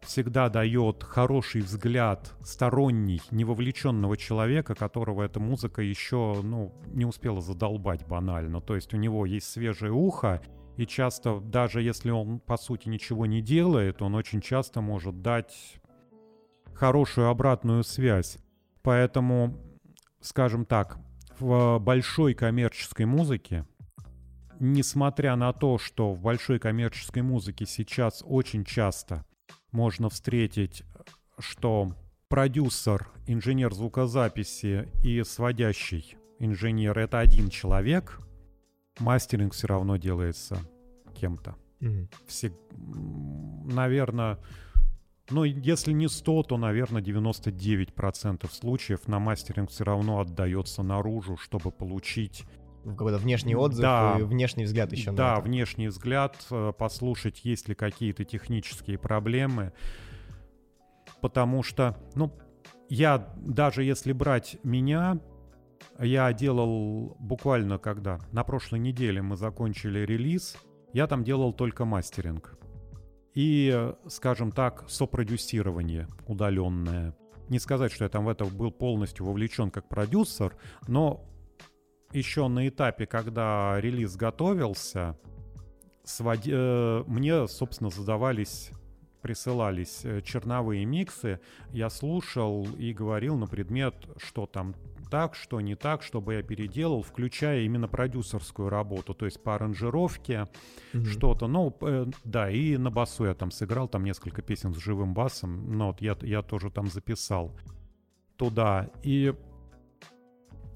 всегда 0.00 0.48
дает 0.48 1.02
хороший 1.02 1.60
взгляд 1.60 2.32
сторонний, 2.42 3.20
невовлеченного 3.30 4.16
человека, 4.16 4.74
которого 4.74 5.22
эта 5.22 5.40
музыка 5.40 5.82
еще, 5.82 6.40
ну, 6.42 6.72
не 6.92 7.04
успела 7.04 7.40
задолбать 7.40 8.06
банально. 8.06 8.60
То 8.60 8.74
есть 8.74 8.94
у 8.94 8.96
него 8.96 9.26
есть 9.26 9.48
свежее 9.48 9.92
ухо, 9.92 10.40
и 10.76 10.86
часто, 10.86 11.40
даже 11.40 11.82
если 11.82 12.10
он, 12.10 12.38
по 12.38 12.56
сути, 12.56 12.88
ничего 12.88 13.26
не 13.26 13.40
делает, 13.40 14.02
он 14.02 14.14
очень 14.14 14.40
часто 14.40 14.80
может 14.80 15.22
дать 15.22 15.80
хорошую 16.74 17.28
обратную 17.28 17.82
связь. 17.82 18.38
Поэтому, 18.82 19.56
скажем 20.20 20.66
так, 20.66 20.98
в 21.38 21.78
большой 21.78 22.34
коммерческой 22.34 23.06
музыке, 23.06 23.66
несмотря 24.60 25.36
на 25.36 25.52
то, 25.52 25.78
что 25.78 26.12
в 26.12 26.20
большой 26.20 26.58
коммерческой 26.58 27.22
музыке 27.22 27.66
сейчас 27.66 28.22
очень 28.24 28.64
часто 28.64 29.24
можно 29.76 30.08
встретить, 30.08 30.84
что 31.38 31.92
продюсер, 32.28 33.08
инженер 33.26 33.74
звукозаписи 33.74 34.88
и 35.04 35.22
сводящий 35.22 36.16
инженер— 36.38 36.98
это 37.06 37.18
один 37.18 37.50
человек, 37.50 38.18
мастеринг 38.98 39.52
все 39.52 39.66
равно 39.66 39.98
делается 39.98 40.58
кем-то. 41.14 41.56
Mm-hmm. 41.80 42.08
Все, 42.26 42.52
наверное, 43.70 44.38
ну, 45.28 45.44
если 45.44 45.92
не 45.92 46.08
100, 46.08 46.42
то, 46.44 46.56
наверное, 46.56 47.02
99% 47.02 48.50
случаев 48.50 49.08
на 49.08 49.18
мастеринг 49.18 49.68
все 49.70 49.84
равно 49.84 50.20
отдается 50.20 50.82
наружу, 50.82 51.36
чтобы 51.36 51.70
получить 51.70 52.44
какой-то 52.92 53.18
внешний 53.18 53.54
отзыв 53.54 53.82
да, 53.82 54.16
и 54.18 54.22
внешний 54.22 54.64
взгляд 54.64 54.92
еще 54.92 55.12
да, 55.12 55.34
на 55.34 55.38
это. 55.38 55.42
внешний 55.42 55.88
взгляд, 55.88 56.36
э, 56.50 56.72
послушать, 56.76 57.44
есть 57.44 57.68
ли 57.68 57.74
какие-то 57.74 58.24
технические 58.24 58.98
проблемы. 58.98 59.72
Потому 61.20 61.62
что, 61.62 61.96
ну, 62.14 62.32
я, 62.88 63.34
даже 63.36 63.82
если 63.82 64.12
брать 64.12 64.58
меня, 64.62 65.18
я 65.98 66.32
делал 66.32 67.16
буквально 67.18 67.78
когда, 67.78 68.20
на 68.32 68.44
прошлой 68.44 68.78
неделе 68.78 69.22
мы 69.22 69.36
закончили 69.36 70.00
релиз, 70.00 70.56
я 70.92 71.06
там 71.06 71.24
делал 71.24 71.52
только 71.52 71.84
мастеринг 71.84 72.58
и, 73.34 73.92
скажем 74.08 74.50
так, 74.50 74.84
сопродюсирование 74.88 76.08
удаленное. 76.26 77.14
Не 77.48 77.58
сказать, 77.58 77.92
что 77.92 78.04
я 78.04 78.10
там 78.10 78.24
в 78.24 78.28
это 78.28 78.44
был 78.46 78.70
полностью 78.70 79.26
вовлечен 79.26 79.70
как 79.70 79.88
продюсер, 79.88 80.56
но 80.88 81.24
еще 82.16 82.48
на 82.48 82.68
этапе, 82.68 83.06
когда 83.06 83.80
релиз 83.80 84.16
готовился, 84.16 85.16
своди... 86.04 86.50
э, 86.52 87.04
мне, 87.06 87.46
собственно, 87.48 87.90
задавались 87.90 88.70
присылались 89.26 90.02
э, 90.04 90.22
черновые 90.22 90.84
миксы, 90.84 91.40
я 91.72 91.90
слушал 91.90 92.64
и 92.78 92.92
говорил 92.92 93.36
на 93.36 93.48
предмет, 93.48 93.94
что 94.18 94.46
там 94.46 94.76
так, 95.10 95.34
что 95.34 95.60
не 95.60 95.74
так, 95.74 96.04
чтобы 96.04 96.34
я 96.34 96.42
переделал, 96.42 97.02
включая 97.02 97.62
именно 97.62 97.88
продюсерскую 97.88 98.68
работу, 98.68 99.14
то 99.14 99.24
есть 99.24 99.42
по 99.42 99.56
аранжировке 99.56 100.46
mm-hmm. 100.92 101.04
что-то. 101.06 101.48
Ну, 101.48 101.76
э, 101.80 102.06
да, 102.22 102.48
и 102.50 102.76
на 102.76 102.92
басу 102.92 103.24
я 103.24 103.34
там 103.34 103.50
сыграл, 103.50 103.88
там 103.88 104.04
несколько 104.04 104.42
песен 104.42 104.72
с 104.72 104.78
живым 104.78 105.12
басом, 105.12 105.76
но 105.76 105.88
вот 105.88 106.00
я, 106.00 106.16
я 106.22 106.42
тоже 106.42 106.70
там 106.70 106.86
записал 106.86 107.52
туда. 108.36 108.90
И 109.02 109.34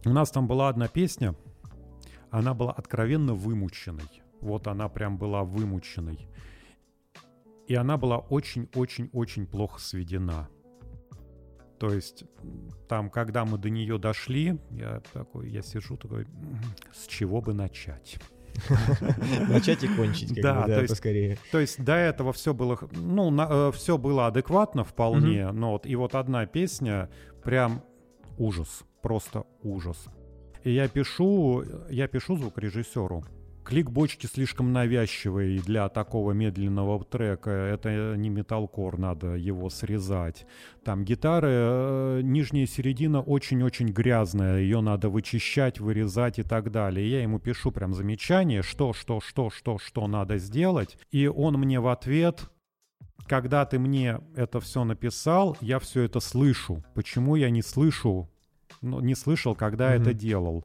у 0.05 0.11
нас 0.11 0.31
там 0.31 0.47
была 0.47 0.69
одна 0.69 0.89
песня, 0.89 1.35
она 2.31 2.55
была 2.55 2.73
откровенно 2.73 3.35
вымученной. 3.35 4.23
Вот 4.41 4.67
она 4.67 4.89
прям 4.89 5.19
была 5.19 5.45
вымученной. 5.45 6.29
И 7.67 7.75
она 7.75 7.97
была 7.97 8.19
очень-очень-очень 8.19 9.47
плохо 9.47 9.81
сведена. 9.81 10.49
То 11.79 11.93
есть 11.93 12.25
там, 12.89 13.11
когда 13.11 13.45
мы 13.45 13.59
до 13.59 13.71
нее 13.71 13.99
дошли, 13.99 14.59
я 14.71 15.01
такой, 15.13 15.51
я 15.51 15.63
сижу 15.63 15.97
такой, 15.97 16.27
с 16.93 17.07
чего 17.07 17.41
бы 17.41 17.55
начать? 17.55 18.19
Начать 19.49 19.85
и 19.85 19.89
кончить, 19.89 20.35
как 20.35 20.43
да, 20.43 20.55
бы, 20.63 20.69
да, 20.69 20.75
то 20.75 20.81
есть, 20.83 20.93
поскорее. 20.93 21.39
То 21.53 21.61
есть 21.61 21.83
до 21.83 21.95
этого 21.95 22.33
все 22.33 22.53
было, 22.53 22.79
ну, 22.93 23.31
на, 23.31 23.47
э, 23.49 23.73
все 23.73 23.97
было 23.97 24.27
адекватно 24.27 24.85
вполне, 24.85 25.51
но 25.53 25.73
вот, 25.73 25.87
и 25.87 25.95
вот 25.95 26.15
одна 26.15 26.45
песня 26.47 27.09
прям 27.45 27.83
ужас, 28.37 28.83
просто 29.03 29.45
ужас. 29.63 30.07
И 30.65 30.73
я 30.73 30.89
пишу, 30.89 31.65
я 31.89 32.07
пишу 32.09 32.37
звукорежиссеру, 32.37 33.25
Клик 33.71 33.91
бочки 33.91 34.27
слишком 34.27 34.73
навязчивый 34.73 35.59
для 35.59 35.89
такого 35.89 36.33
медленного 36.33 37.05
трека. 37.05 37.51
Это 37.51 38.17
не 38.17 38.31
металкор, 38.31 38.99
надо 38.99 39.35
его 39.35 39.69
срезать. 39.69 40.47
Там 40.83 41.05
гитары, 41.05 41.49
э, 41.51 42.21
нижняя 42.23 42.67
середина 42.67 43.21
очень-очень 43.21 43.87
грязная. 43.89 44.59
Ее 44.61 44.81
надо 44.81 45.11
вычищать, 45.11 45.79
вырезать 45.79 46.39
и 46.39 46.43
так 46.43 46.73
далее. 46.73 47.09
Я 47.09 47.23
ему 47.23 47.39
пишу 47.39 47.71
прям 47.71 47.93
замечание, 47.93 48.63
что, 48.63 48.93
что, 48.93 49.21
что, 49.21 49.51
что, 49.51 49.79
что 49.79 50.09
надо 50.09 50.39
сделать. 50.39 50.99
И 51.13 51.27
он 51.29 51.55
мне 51.55 51.81
в 51.81 51.89
ответ 51.89 52.51
когда 53.29 53.65
ты 53.65 53.79
мне 53.79 54.19
это 54.35 54.59
все 54.59 54.83
написал, 54.83 55.57
я 55.61 55.79
все 55.79 56.03
это 56.03 56.19
слышу. 56.19 56.83
Почему 56.97 57.37
я 57.37 57.49
не 57.51 57.63
слышу, 57.63 58.29
ну, 58.81 59.01
не 59.01 59.15
слышал, 59.15 59.55
когда 59.55 59.95
mm-hmm. 59.95 60.01
это 60.01 60.15
делал? 60.15 60.65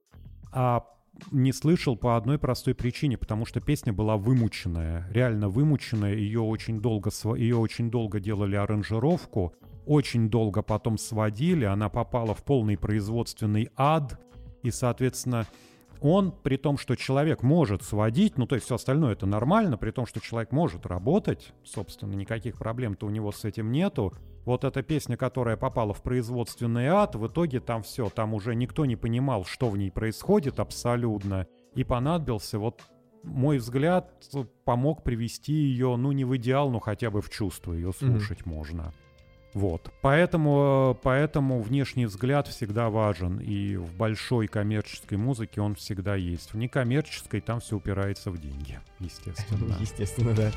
А 0.51 0.85
не 1.31 1.53
слышал 1.53 1.95
по 1.95 2.17
одной 2.17 2.37
простой 2.37 2.75
причине, 2.75 3.17
потому 3.17 3.45
что 3.45 3.61
песня 3.61 3.93
была 3.93 4.17
вымученная, 4.17 5.07
реально 5.11 5.49
вымученная, 5.49 6.15
ее 6.15 6.41
очень 6.41 6.81
долго, 6.81 7.09
ее 7.35 7.57
очень 7.57 7.89
долго 7.89 8.19
делали 8.19 8.55
аранжировку, 8.55 9.53
очень 9.85 10.29
долго 10.29 10.61
потом 10.61 10.97
сводили, 10.97 11.65
она 11.65 11.89
попала 11.89 12.33
в 12.33 12.43
полный 12.43 12.77
производственный 12.77 13.69
ад, 13.75 14.19
и, 14.63 14.71
соответственно, 14.71 15.45
он, 16.01 16.31
при 16.31 16.57
том, 16.57 16.77
что 16.77 16.95
человек 16.95 17.43
может 17.43 17.83
сводить, 17.83 18.37
ну, 18.37 18.47
то 18.47 18.55
есть 18.55 18.65
все 18.65 18.75
остальное 18.75 19.13
это 19.13 19.25
нормально, 19.25 19.77
при 19.77 19.91
том, 19.91 20.05
что 20.05 20.19
человек 20.19 20.51
может 20.51 20.85
работать, 20.85 21.53
собственно, 21.63 22.13
никаких 22.13 22.57
проблем-то 22.57 23.05
у 23.05 23.09
него 23.09 23.31
с 23.31 23.45
этим 23.45 23.71
нету, 23.71 24.13
вот 24.45 24.63
эта 24.63 24.83
песня, 24.83 25.17
которая 25.17 25.57
попала 25.57 25.93
в 25.93 26.03
производственный 26.03 26.87
ад, 26.87 27.15
в 27.15 27.27
итоге 27.27 27.59
там 27.59 27.81
все, 27.83 28.09
там 28.09 28.33
уже 28.33 28.55
никто 28.55 28.85
не 28.85 28.95
понимал, 28.95 29.43
что 29.43 29.69
в 29.69 29.77
ней 29.77 29.91
происходит 29.91 30.59
абсолютно. 30.59 31.47
И 31.73 31.83
понадобился 31.83 32.59
вот 32.59 32.81
мой 33.23 33.57
взгляд 33.57 34.13
помог 34.63 35.03
привести 35.03 35.51
ее, 35.51 35.95
ну, 35.95 36.11
не 36.11 36.25
в 36.25 36.37
идеал, 36.37 36.69
но 36.69 36.79
хотя 36.79 37.09
бы 37.09 37.21
в 37.21 37.29
чувство 37.29 37.73
ее 37.73 37.91
слушать 37.91 38.41
mm-hmm. 38.41 38.49
можно. 38.49 38.93
Вот. 39.55 39.89
Поэтому, 40.01 40.99
поэтому 41.01 41.61
внешний 41.61 42.05
взгляд 42.05 42.47
всегда 42.49 42.89
важен. 42.89 43.39
И 43.39 43.77
в 43.77 43.95
большой 43.95 44.47
коммерческой 44.47 45.17
музыке 45.17 45.61
он 45.61 45.75
всегда 45.75 46.15
есть. 46.15 46.53
В 46.53 46.57
некоммерческой 46.57 47.39
там 47.39 47.61
все 47.61 47.77
упирается 47.77 48.31
в 48.31 48.37
деньги, 48.37 48.79
естественно. 48.99 49.77
Естественно, 49.79 50.33
да. 50.33 50.51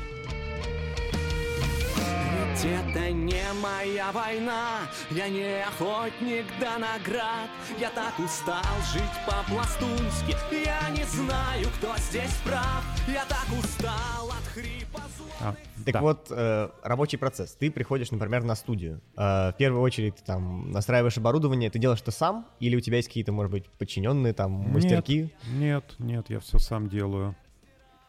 Ведь 2.61 2.71
это 2.71 3.11
не 3.11 3.41
моя 3.61 4.11
война, 4.11 4.79
я 5.11 5.29
не 5.29 5.63
охотник 5.63 6.45
до 6.59 6.77
наград. 6.77 7.49
Я 7.79 7.89
так 7.91 8.19
устал 8.19 8.63
жить 8.91 9.03
по-пластунски, 9.25 10.35
я 10.51 10.89
не 10.89 11.05
знаю, 11.05 11.67
кто 11.77 11.95
здесь 11.97 12.35
прав. 12.43 12.83
Я 13.07 13.23
так 13.25 13.45
устал 13.57 14.29
от 14.29 14.45
хрипа 14.53 15.01
а, 15.41 15.55
так 15.85 15.93
да. 15.93 16.01
вот, 16.01 16.27
э, 16.31 16.69
рабочий 16.83 17.17
процесс. 17.17 17.53
Ты 17.53 17.71
приходишь, 17.71 18.11
например, 18.11 18.43
на 18.43 18.55
студию. 18.55 18.99
Э, 19.15 19.51
в 19.51 19.55
первую 19.57 19.81
очередь 19.81 20.17
ты 20.17 20.23
там 20.25 20.69
настраиваешь 20.71 21.17
оборудование. 21.17 21.69
Ты 21.69 21.79
делаешь 21.79 22.01
это 22.01 22.11
сам? 22.11 22.45
Или 22.59 22.75
у 22.75 22.81
тебя 22.81 22.97
есть 22.97 23.07
какие-то, 23.07 23.31
может 23.31 23.51
быть, 23.51 23.69
подчиненные 23.69 24.33
там 24.33 24.51
мастерки? 24.51 25.33
Нет, 25.53 25.95
нет, 25.99 25.99
нет 25.99 26.25
я 26.29 26.39
все 26.41 26.59
сам 26.59 26.89
делаю. 26.89 27.35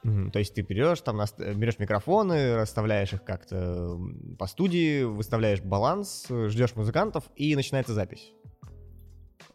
Mm-hmm. 0.04 0.30
То 0.30 0.38
есть 0.38 0.54
ты 0.54 0.62
берешь 0.62 1.00
там 1.02 1.18
берешь 1.18 1.78
микрофоны, 1.78 2.56
расставляешь 2.56 3.12
их 3.12 3.22
как-то 3.24 3.98
по 4.38 4.46
студии, 4.46 5.02
выставляешь 5.02 5.60
баланс, 5.60 6.26
ждешь 6.28 6.74
музыкантов 6.74 7.24
и 7.36 7.54
начинается 7.54 7.92
запись. 7.92 8.32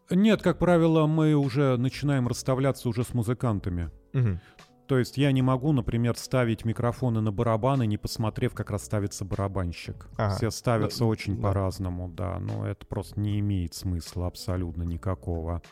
Нет, 0.10 0.42
как 0.42 0.60
правило, 0.60 1.08
мы 1.08 1.34
уже 1.34 1.78
начинаем 1.78 2.28
расставляться 2.28 2.88
уже 2.90 3.04
с 3.04 3.14
музыкантами. 3.14 3.90
Угу. 4.14 4.40
То 4.88 5.00
есть 5.00 5.18
я 5.18 5.32
не 5.32 5.42
могу, 5.42 5.72
например, 5.72 6.16
ставить 6.16 6.64
микрофоны 6.64 7.22
на 7.22 7.32
барабаны, 7.32 7.88
не 7.88 7.98
посмотрев, 7.98 8.54
как 8.54 8.70
расставится 8.70 9.26
барабанщик. 9.26 10.08
Ага. 10.16 10.36
Все 10.36 10.52
ставятся 10.52 11.00
да, 11.00 11.06
очень 11.06 11.38
да. 11.38 11.48
по-разному, 11.48 12.08
да, 12.08 12.38
но 12.40 12.68
это 12.68 12.86
просто 12.86 13.20
не 13.20 13.40
имеет 13.40 13.74
смысла 13.74 14.28
абсолютно 14.28 14.84
никакого. 14.84 15.64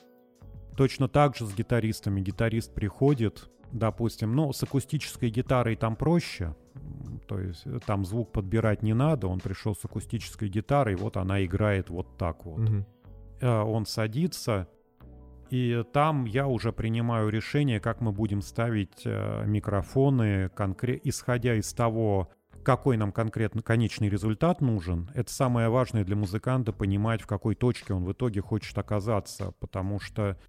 Точно 0.76 1.08
так 1.08 1.36
же 1.36 1.46
с 1.46 1.54
гитаристами. 1.54 2.22
Гитарист 2.22 2.74
приходит, 2.74 3.50
допустим, 3.72 4.36
ну, 4.36 4.52
с 4.54 4.64
акустической 4.64 5.30
гитарой 5.30 5.76
там 5.76 5.96
проще, 5.96 6.56
то 7.28 7.40
есть 7.40 7.64
э, 7.66 7.80
там 7.86 8.06
звук 8.06 8.32
подбирать 8.32 8.84
не 8.84 8.94
надо, 8.94 9.28
он 9.28 9.40
пришел 9.40 9.76
с 9.76 9.86
акустической 9.86 10.50
гитарой, 10.50 10.96
вот 10.96 11.18
она 11.18 11.44
играет 11.46 11.90
вот 11.90 12.18
так 12.18 12.46
вот. 12.46 12.60
Угу. 12.60 12.86
Он 13.48 13.86
садится, 13.86 14.68
и 15.50 15.84
там 15.92 16.26
я 16.26 16.48
уже 16.48 16.72
принимаю 16.72 17.30
решение, 17.30 17.80
как 17.80 18.02
мы 18.02 18.12
будем 18.12 18.42
ставить 18.42 19.04
э, 19.06 19.44
микрофоны, 19.46 20.50
конкре- 20.56 21.00
исходя 21.04 21.56
из 21.56 21.72
того, 21.74 22.30
какой 22.64 22.98
нам 22.98 23.12
конкретно 23.12 23.62
конечный 23.62 24.10
результат 24.10 24.62
нужен. 24.62 25.12
Это 25.14 25.32
самое 25.32 25.70
важное 25.70 26.06
для 26.06 26.16
музыканта 26.16 26.72
понимать, 26.72 27.22
в 27.22 27.28
какой 27.28 27.56
точке 27.56 27.94
он 27.94 28.06
в 28.06 28.14
итоге 28.14 28.42
хочет 28.42 28.78
оказаться, 28.78 29.54
потому 29.60 30.00
что 30.00 30.40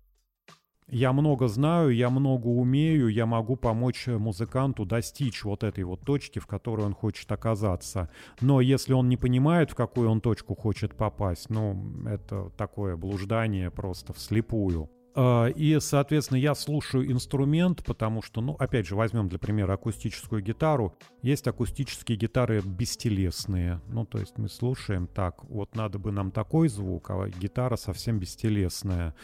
я 0.89 1.13
много 1.13 1.49
знаю, 1.49 1.91
я 1.91 2.11
много 2.11 2.49
умею, 2.49 3.09
я 3.09 3.27
могу 3.27 3.57
помочь 3.57 4.07
музыканту 4.07 4.85
достичь 4.85 5.45
вот 5.45 5.65
этой 5.65 5.85
вот 5.85 6.01
точки, 6.03 6.39
в 6.39 6.47
которой 6.47 6.87
он 6.87 6.95
хочет 6.95 7.31
оказаться. 7.33 8.11
Но 8.41 8.61
если 8.61 8.93
он 8.93 9.09
не 9.09 9.17
понимает, 9.17 9.71
в 9.71 9.75
какую 9.75 10.11
он 10.11 10.21
точку 10.21 10.55
хочет 10.55 10.95
попасть, 10.95 11.51
ну, 11.51 12.07
это 12.07 12.51
такое 12.57 12.97
блуждание 12.97 13.71
просто 13.71 14.13
вслепую. 14.13 14.91
А, 15.17 15.47
и, 15.47 15.79
соответственно, 15.81 16.39
я 16.39 16.55
слушаю 16.55 17.11
инструмент, 17.11 17.85
потому 17.85 18.21
что, 18.21 18.41
ну, 18.41 18.55
опять 18.59 18.87
же, 18.87 18.97
возьмем 18.97 19.29
для 19.29 19.39
примера 19.39 19.75
акустическую 19.75 20.43
гитару. 20.43 20.97
Есть 21.23 21.47
акустические 21.47 22.19
гитары 22.19 22.61
бестелесные. 22.61 23.81
Ну, 23.87 24.05
то 24.05 24.19
есть 24.19 24.39
мы 24.39 24.49
слушаем 24.49 25.07
так, 25.07 25.45
вот 25.45 25.77
надо 25.77 25.99
бы 25.99 26.11
нам 26.11 26.31
такой 26.31 26.69
звук, 26.69 27.11
а 27.11 27.29
гитара 27.29 27.77
совсем 27.77 28.19
бестелесная. 28.19 29.15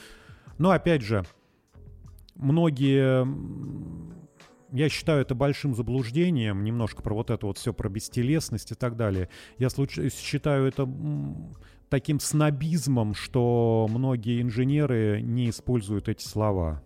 Но, 0.59 0.71
опять 0.71 1.03
же, 1.03 1.25
многие 2.41 3.27
я 4.73 4.89
считаю 4.89 5.23
это 5.23 5.35
большим 5.35 5.75
заблуждением, 5.75 6.65
немножко 6.65 7.03
про 7.03 7.15
вот 7.15 7.31
это 7.31 7.47
вот 7.47 7.59
все 7.59 7.73
про 7.73 7.89
бестелесность 7.89 8.73
и 8.73 8.75
так 8.75 8.97
далее. 8.97 9.29
Я 9.59 9.71
случ... 9.71 9.99
считаю 10.13 10.67
это 10.67 10.89
таким 11.89 12.21
снобизмом, 12.21 13.15
что 13.15 13.89
многие 13.91 14.41
инженеры 14.43 15.21
не 15.23 15.51
используют 15.51 16.09
эти 16.09 16.25
слова. 16.25 16.83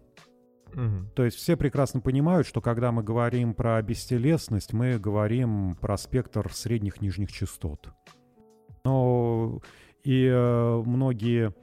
Угу. 0.72 1.11
То 1.14 1.24
есть 1.24 1.37
все 1.37 1.57
прекрасно 1.57 2.00
понимают, 2.00 2.46
что 2.46 2.61
когда 2.61 2.90
мы 2.90 3.02
говорим 3.02 3.55
про 3.55 3.81
бестелесность, 3.83 4.72
мы 4.72 4.98
говорим 4.98 5.76
про 5.81 5.96
спектр 5.96 6.50
средних 6.52 7.00
нижних 7.00 7.31
частот. 7.31 7.90
Но 8.85 9.61
и 10.02 10.26
э, 10.26 10.83
многие 10.85 11.55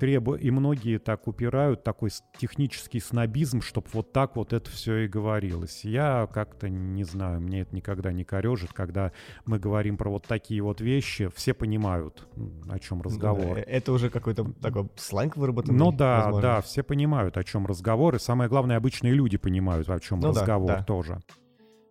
требу... 0.00 0.34
И 0.34 0.50
многие 0.50 0.98
так 0.98 1.28
упирают, 1.28 1.84
такой 1.84 2.10
технический 2.38 2.98
снобизм, 2.98 3.60
чтобы 3.60 3.86
вот 3.92 4.12
так 4.12 4.34
вот 4.34 4.52
это 4.52 4.68
все 4.70 5.04
и 5.04 5.08
говорилось. 5.08 5.84
Я 5.84 6.28
как-то 6.32 6.68
не 6.68 7.04
знаю, 7.04 7.40
мне 7.40 7.60
это 7.60 7.76
никогда 7.76 8.10
не 8.10 8.24
корежит, 8.24 8.72
когда 8.72 9.12
мы 9.44 9.58
говорим 9.58 9.96
про 9.96 10.10
вот 10.10 10.26
такие 10.26 10.62
вот 10.62 10.80
вещи, 10.80 11.30
все 11.36 11.54
понимают, 11.54 12.26
о 12.68 12.78
чем 12.78 13.02
разговор. 13.02 13.56
Ну, 13.58 13.64
это 13.64 13.92
уже 13.92 14.10
какой-то 14.10 14.52
такой 14.60 14.88
сленг 14.96 15.36
выработанный. 15.36 15.78
Ну 15.78 15.92
да, 15.92 16.24
возможно. 16.24 16.42
да, 16.42 16.60
все 16.62 16.82
понимают, 16.82 17.36
о 17.36 17.44
чем 17.44 17.66
разговор, 17.66 18.16
и 18.16 18.18
самое 18.18 18.48
главное, 18.48 18.78
обычные 18.78 19.12
люди 19.12 19.36
понимают, 19.36 19.88
о 19.90 20.00
чем 20.00 20.20
ну, 20.20 20.28
разговор 20.28 20.68
да, 20.68 20.76
да. 20.78 20.84
тоже. 20.84 21.20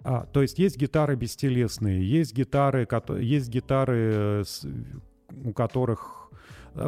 А, 0.03 0.25
то 0.25 0.41
есть 0.41 0.57
есть 0.57 0.77
гитары 0.77 1.15
бестелесные, 1.15 2.09
есть 2.09 2.33
гитары, 2.33 2.87
есть 3.19 3.49
гитары, 3.49 4.43
у 5.43 5.53
которых 5.53 6.19
Э, 6.28 6.28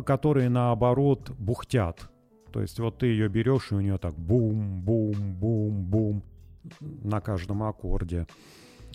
которые 0.06 0.50
наоборот 0.50 1.32
бухтят. 1.38 2.10
То 2.52 2.62
есть 2.62 2.80
вот 2.80 3.00
ты 3.00 3.08
ее 3.08 3.28
берешь, 3.30 3.72
и 3.72 3.76
у 3.76 3.82
нее 3.82 3.98
так 3.98 4.14
бум-бум-бум-бум 4.18 6.24
на 6.80 7.20
каждом 7.22 7.64
аккорде. 7.64 8.28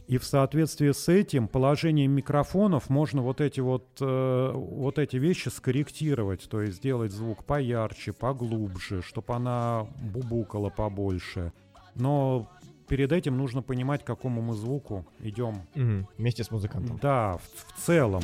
И 0.07 0.18
в 0.18 0.25
соответствии 0.25 0.92
с 0.92 1.09
этим 1.09 1.49
положением 1.49 2.12
микрофонов 2.12 2.88
можно 2.88 3.22
вот 3.22 3.40
эти 3.40 3.59
вот, 3.59 3.88
э, 4.01 4.53
вот 4.55 5.01
эти 5.01 5.16
вещи 5.16 5.49
скорректировать, 5.49 6.49
то 6.49 6.61
есть 6.61 6.77
сделать 6.77 7.11
звук 7.11 7.44
поярче, 7.44 8.12
поглубже, 8.12 9.03
чтобы 9.03 9.35
она 9.35 9.88
бубукала 10.01 10.70
побольше. 10.70 11.53
Но 11.96 12.49
перед 12.87 13.11
этим 13.11 13.37
нужно 13.37 13.62
понимать, 13.62 14.05
к 14.05 14.07
какому 14.07 14.42
мы 14.42 14.55
звуку 14.55 15.05
идем. 15.18 15.62
Угу, 15.75 16.07
вместе 16.18 16.44
с 16.44 16.53
музыкантом. 16.53 17.01
Да, 17.03 17.38
в, 17.38 17.72
в 17.72 17.85
целом. 17.85 18.22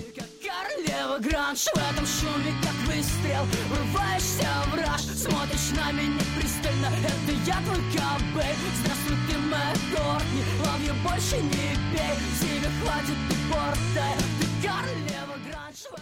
Королева 0.72 1.18
гранж 1.18 1.64
в 1.64 1.76
этом 1.76 2.06
шуме, 2.06 2.52
как 2.62 2.74
выстрел? 2.87 3.44
Врываешься 3.68 4.48
в 4.70 4.74
раж, 4.74 5.00
смотришь 5.02 5.70
на 5.76 5.92
меня 5.92 6.20
пристально. 6.38 6.87
Это 6.87 7.32
я 7.46 7.56
твой 7.62 7.82
кабель. 7.92 8.56
Здравствуй, 8.80 9.16
ты 9.28 9.38
моя 9.38 9.74
Кортни 9.94 10.42
Ловью 10.64 10.94
больше 11.02 11.37
не 11.37 11.76
пей. 11.92 12.16
Тебе 12.40 12.68
хватит 12.80 13.16
и 13.30 13.52
порта 13.52 14.06
Ты 14.40 14.66
королева 14.66 15.32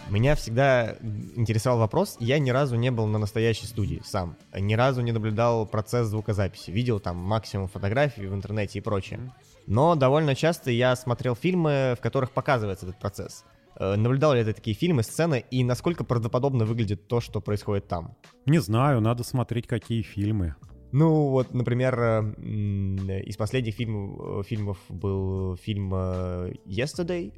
меня 0.09 0.35
всегда 0.35 0.97
интересовал 1.35 1.79
вопрос, 1.79 2.17
я 2.19 2.37
ни 2.37 2.49
разу 2.49 2.75
не 2.75 2.91
был 2.91 3.07
на 3.07 3.17
настоящей 3.17 3.65
студии 3.65 4.01
сам, 4.03 4.35
ни 4.53 4.73
разу 4.73 5.01
не 5.01 5.13
наблюдал 5.13 5.65
процесс 5.65 6.07
звукозаписи, 6.07 6.69
видел 6.69 6.99
там 6.99 7.15
максимум 7.15 7.69
фотографий 7.69 8.27
в 8.27 8.33
интернете 8.33 8.79
и 8.79 8.81
прочее. 8.81 9.31
Но 9.67 9.95
довольно 9.95 10.35
часто 10.35 10.69
я 10.69 10.97
смотрел 10.97 11.33
фильмы, 11.33 11.95
в 11.97 12.01
которых 12.01 12.31
показывается 12.31 12.87
этот 12.87 12.99
процесс. 12.99 13.45
Э, 13.81 13.95
наблюдал 13.95 14.35
ли 14.35 14.43
ты 14.43 14.53
такие 14.53 14.75
фильмы, 14.75 15.01
сцены, 15.01 15.43
и 15.49 15.63
насколько 15.63 16.03
правдоподобно 16.03 16.65
выглядит 16.65 17.07
то, 17.07 17.19
что 17.19 17.41
происходит 17.41 17.87
там? 17.87 18.15
Не 18.45 18.59
знаю, 18.59 19.01
надо 19.01 19.23
смотреть, 19.23 19.65
какие 19.65 20.03
фильмы. 20.03 20.55
Ну, 20.91 21.29
вот, 21.29 21.53
например, 21.55 21.99
э, 21.99 23.23
из 23.23 23.37
последних 23.37 23.73
фильмов, 23.73 24.41
э, 24.41 24.43
фильмов 24.47 24.77
был 24.87 25.55
фильм 25.55 25.91
Yesterday 25.93 27.33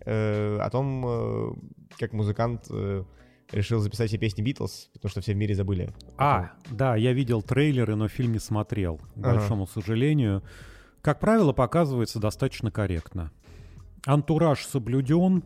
о 0.60 0.70
том, 0.70 1.56
как 1.98 2.12
музыкант 2.12 2.68
решил 3.52 3.80
записать 3.80 4.10
все 4.10 4.18
песни 4.18 4.42
Битлз, 4.42 4.90
потому 4.94 5.10
что 5.12 5.22
все 5.22 5.34
в 5.34 5.38
мире 5.38 5.56
забыли. 5.56 5.92
А, 6.18 6.52
да, 6.72 6.98
я 6.98 7.14
видел 7.14 7.42
трейлеры, 7.42 7.96
но 7.96 8.10
фильм 8.10 8.34
не 8.34 8.40
смотрел, 8.40 9.00
к 9.16 9.18
большому 9.18 9.64
ага. 9.64 9.72
сожалению. 9.72 10.44
Как 11.02 11.20
правило, 11.20 11.54
показывается 11.54 12.20
достаточно 12.20 12.72
корректно. 12.72 13.32
Антураж 14.06 14.66
соблюден, 14.66 15.44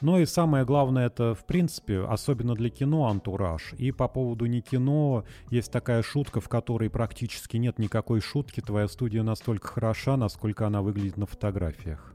но 0.00 0.18
и 0.18 0.26
самое 0.26 0.64
главное, 0.64 1.06
это, 1.06 1.34
в 1.34 1.46
принципе, 1.46 2.00
особенно 2.00 2.54
для 2.54 2.70
кино 2.70 3.08
антураж. 3.08 3.74
И 3.78 3.92
по 3.92 4.08
поводу 4.08 4.46
не 4.46 4.60
кино, 4.60 5.24
есть 5.50 5.70
такая 5.70 6.02
шутка, 6.02 6.40
в 6.40 6.48
которой 6.48 6.90
практически 6.90 7.56
нет 7.56 7.78
никакой 7.78 8.20
шутки. 8.20 8.60
Твоя 8.60 8.88
студия 8.88 9.22
настолько 9.22 9.68
хороша, 9.68 10.16
насколько 10.16 10.66
она 10.66 10.82
выглядит 10.82 11.16
на 11.16 11.26
фотографиях. 11.26 12.14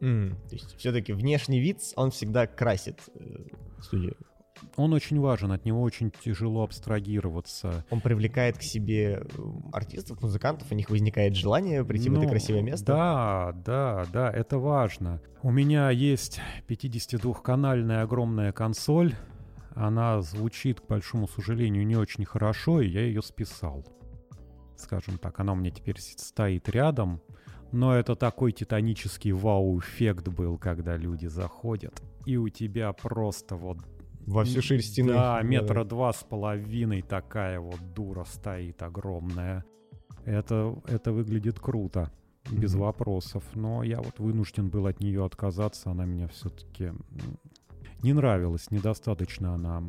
Mm, 0.00 0.34
то 0.48 0.54
есть 0.54 0.76
все-таки 0.78 1.12
внешний 1.12 1.60
вид, 1.60 1.78
он 1.96 2.10
всегда 2.10 2.46
красит 2.46 3.00
э, 3.14 3.44
студию 3.82 4.16
он 4.76 4.92
очень 4.92 5.20
важен, 5.20 5.52
от 5.52 5.64
него 5.64 5.82
очень 5.82 6.10
тяжело 6.10 6.62
абстрагироваться. 6.62 7.84
Он 7.90 8.00
привлекает 8.00 8.58
к 8.58 8.62
себе 8.62 9.22
э, 9.22 9.42
артистов, 9.72 10.22
музыкантов, 10.22 10.70
у 10.70 10.74
них 10.74 10.90
возникает 10.90 11.34
желание 11.34 11.84
прийти 11.84 12.08
ну, 12.08 12.16
в 12.16 12.18
это 12.18 12.26
ну, 12.26 12.30
красивое 12.30 12.62
место. 12.62 12.86
Да, 12.86 13.52
да, 13.64 14.06
да, 14.12 14.30
это 14.30 14.58
важно. 14.58 15.20
У 15.42 15.50
меня 15.50 15.90
есть 15.90 16.40
52-канальная 16.68 18.02
огромная 18.02 18.52
консоль. 18.52 19.14
Она 19.74 20.20
звучит, 20.20 20.80
к 20.80 20.86
большому 20.86 21.28
сожалению, 21.28 21.86
не 21.86 21.96
очень 21.96 22.24
хорошо, 22.24 22.80
и 22.80 22.88
я 22.88 23.02
ее 23.02 23.22
списал. 23.22 23.86
Скажем 24.76 25.18
так, 25.18 25.38
она 25.40 25.52
у 25.52 25.56
меня 25.56 25.70
теперь 25.70 25.98
стоит 25.98 26.68
рядом. 26.68 27.20
Но 27.72 27.94
это 27.94 28.16
такой 28.16 28.52
титанический 28.52 29.30
вау-эффект 29.30 30.28
был, 30.28 30.58
когда 30.58 30.96
люди 30.96 31.26
заходят, 31.26 32.02
и 32.26 32.36
у 32.36 32.48
тебя 32.48 32.92
просто 32.92 33.54
вот... 33.56 33.78
Во 34.26 34.44
всю 34.44 34.62
ширь 34.62 34.80
стены. 34.82 35.12
Да, 35.12 35.40
метра 35.42 35.84
два 35.84 36.12
с 36.12 36.22
половиной 36.22 37.02
такая 37.02 37.58
вот 37.60 37.80
дура 37.94 38.24
стоит 38.24 38.82
огромная. 38.82 39.64
Это, 40.24 40.76
это 40.86 41.12
выглядит 41.12 41.58
круто, 41.58 42.10
без 42.50 42.74
Мгм. 42.74 42.82
вопросов. 42.82 43.42
Но 43.54 43.82
я 43.82 44.00
вот 44.00 44.18
вынужден 44.18 44.68
был 44.68 44.86
от 44.86 45.00
нее 45.00 45.24
отказаться. 45.24 45.90
Она 45.90 46.04
меня 46.04 46.28
все-таки 46.28 46.92
не 48.02 48.12
нравилась, 48.12 48.70
недостаточно 48.70 49.54
она. 49.54 49.82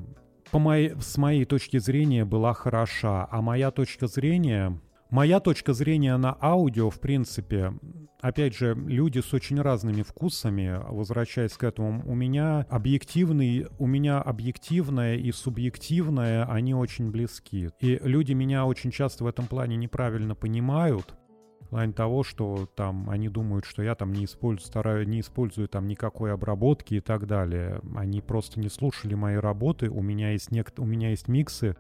По 0.52 0.60
моей, 0.60 0.96
с 1.00 1.18
моей 1.18 1.46
точки 1.46 1.78
зрения 1.78 2.26
была 2.26 2.54
хороша, 2.54 3.28
а 3.30 3.42
моя 3.42 3.72
точка 3.72 4.08
зрения... 4.08 4.80
Моя 5.12 5.42
точка 5.42 5.74
зрения 5.74 6.16
на 6.16 6.38
аудио, 6.42 6.90
в 6.90 7.02
принципе, 7.02 7.74
опять 8.22 8.56
же, 8.56 8.74
люди 8.74 9.20
с 9.20 9.34
очень 9.34 9.60
разными 9.60 10.04
вкусами, 10.04 10.80
возвращаясь 10.88 11.52
к 11.52 11.66
этому, 11.66 12.02
у 12.10 12.16
меня 12.16 12.66
объективный, 12.70 13.68
у 13.78 13.88
меня 13.88 14.22
объективное 14.22 15.18
и 15.18 15.34
субъективное, 15.34 16.46
они 16.46 16.74
очень 16.74 17.12
близки. 17.12 17.72
И 17.82 18.00
люди 18.02 18.32
меня 18.32 18.66
очень 18.66 18.90
часто 18.90 19.26
в 19.26 19.28
этом 19.28 19.48
плане 19.48 19.76
неправильно 19.76 20.34
понимают, 20.34 21.14
в 21.60 21.68
плане 21.68 21.92
того, 21.92 22.24
что 22.24 22.66
там 22.74 23.10
они 23.10 23.28
думают, 23.28 23.66
что 23.66 23.84
я 23.84 23.96
там 23.96 24.14
не 24.14 24.24
использую, 24.24 24.66
стараю, 24.66 25.06
не 25.10 25.20
использую 25.20 25.68
там 25.68 25.88
никакой 25.88 26.32
обработки 26.32 26.94
и 26.94 27.00
так 27.02 27.28
далее. 27.28 27.82
Они 27.98 28.22
просто 28.22 28.62
не 28.62 28.70
слушали 28.70 29.16
мои 29.16 29.36
работы. 29.36 29.90
У 29.90 30.02
меня 30.02 30.32
есть 30.32 30.52
нек- 30.52 30.74
у 30.78 30.86
меня 30.86 31.10
есть 31.10 31.28
миксы, 31.28 31.76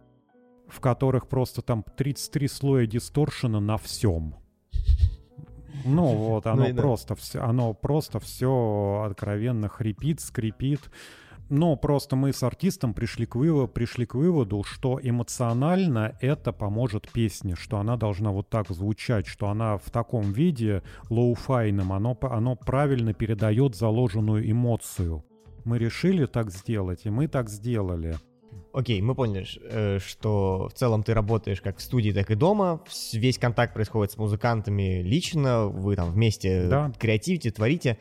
в 0.71 0.79
которых 0.79 1.27
просто 1.27 1.62
там 1.62 1.84
33 1.84 2.47
слоя 2.47 2.86
дисторшена 2.86 3.60
на 3.60 3.77
всем. 3.77 4.36
Ну 5.86 6.05
вот, 6.15 6.47
оно 6.47 6.63
Ну 6.63 6.69
и 6.69 6.73
да. 6.73 6.81
просто 6.81 7.15
все, 7.15 7.39
оно 7.39 7.73
просто 7.73 8.19
все 8.19 9.03
откровенно 9.05 9.67
хрипит, 9.67 10.21
скрипит. 10.21 10.81
Но 11.49 11.75
просто 11.75 12.15
мы 12.15 12.31
с 12.31 12.43
артистом 12.43 12.93
пришли 12.93 13.25
к, 13.25 13.36
выводу, 13.36 13.67
пришли 13.67 14.05
к 14.05 14.15
выводу, 14.15 14.63
что 14.63 15.01
эмоционально 15.03 16.15
это 16.21 16.53
поможет 16.53 17.12
песне, 17.12 17.57
что 17.57 17.77
она 17.77 17.97
должна 17.97 18.31
вот 18.31 18.49
так 18.49 18.69
звучать, 18.69 19.27
что 19.27 19.49
она 19.49 19.77
в 19.77 19.89
таком 19.91 20.31
виде 20.31 20.81
лоуфайном, 21.10 21.91
оно, 21.91 22.17
оно 22.21 22.55
правильно 22.55 23.13
передает 23.13 23.75
заложенную 23.75 24.49
эмоцию. 24.49 25.25
Мы 25.65 25.77
решили 25.77 26.25
так 26.25 26.51
сделать, 26.51 27.01
и 27.03 27.10
мы 27.10 27.27
так 27.27 27.49
сделали. 27.49 28.15
Окей, 28.73 29.01
мы 29.01 29.15
поняли, 29.15 29.45
э, 29.63 29.99
что 29.99 30.69
в 30.69 30.77
целом 30.77 31.03
ты 31.03 31.13
работаешь 31.13 31.62
как 31.62 31.77
в 31.77 31.81
студии, 31.81 32.12
так 32.12 32.31
и 32.31 32.36
дома. 32.36 32.81
Весь 33.13 33.38
контакт 33.38 33.73
происходит 33.73 34.13
с 34.13 34.17
музыкантами 34.17 35.01
лично, 35.01 35.65
вы 35.67 35.95
там 35.95 36.12
вместе 36.12 36.67
Да. 36.67 36.91
креативите, 36.97 37.51
творите. 37.51 37.97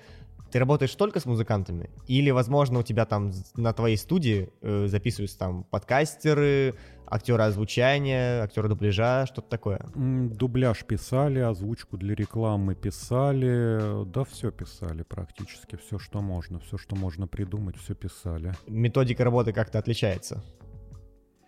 Ты 0.52 0.58
работаешь 0.58 0.94
только 0.96 1.20
с 1.20 1.26
музыкантами? 1.26 1.90
Или, 2.08 2.30
возможно, 2.30 2.80
у 2.80 2.82
тебя 2.82 3.04
там 3.06 3.30
на 3.56 3.72
твоей 3.72 3.96
студии 3.96 4.50
э, 4.62 4.86
записываются 4.88 5.38
там 5.38 5.62
подкастеры, 5.62 6.74
актеры 7.06 7.42
озвучания, 7.44 8.42
актеры 8.42 8.68
дубляжа, 8.68 9.26
что-то 9.26 9.48
такое? 9.48 9.80
Дубляж 9.94 10.84
писали, 10.84 11.38
озвучку 11.38 11.96
для 11.98 12.14
рекламы 12.16 12.74
писали, 12.74 14.04
да 14.06 14.24
все 14.24 14.50
писали 14.50 15.02
практически, 15.02 15.76
все, 15.76 15.98
что 16.00 16.20
можно, 16.20 16.58
все, 16.60 16.78
что 16.78 16.96
можно 16.96 17.28
придумать, 17.28 17.76
все 17.76 17.94
писали. 17.94 18.52
Методика 18.66 19.22
работы 19.24 19.52
как-то 19.52 19.78
отличается, 19.78 20.42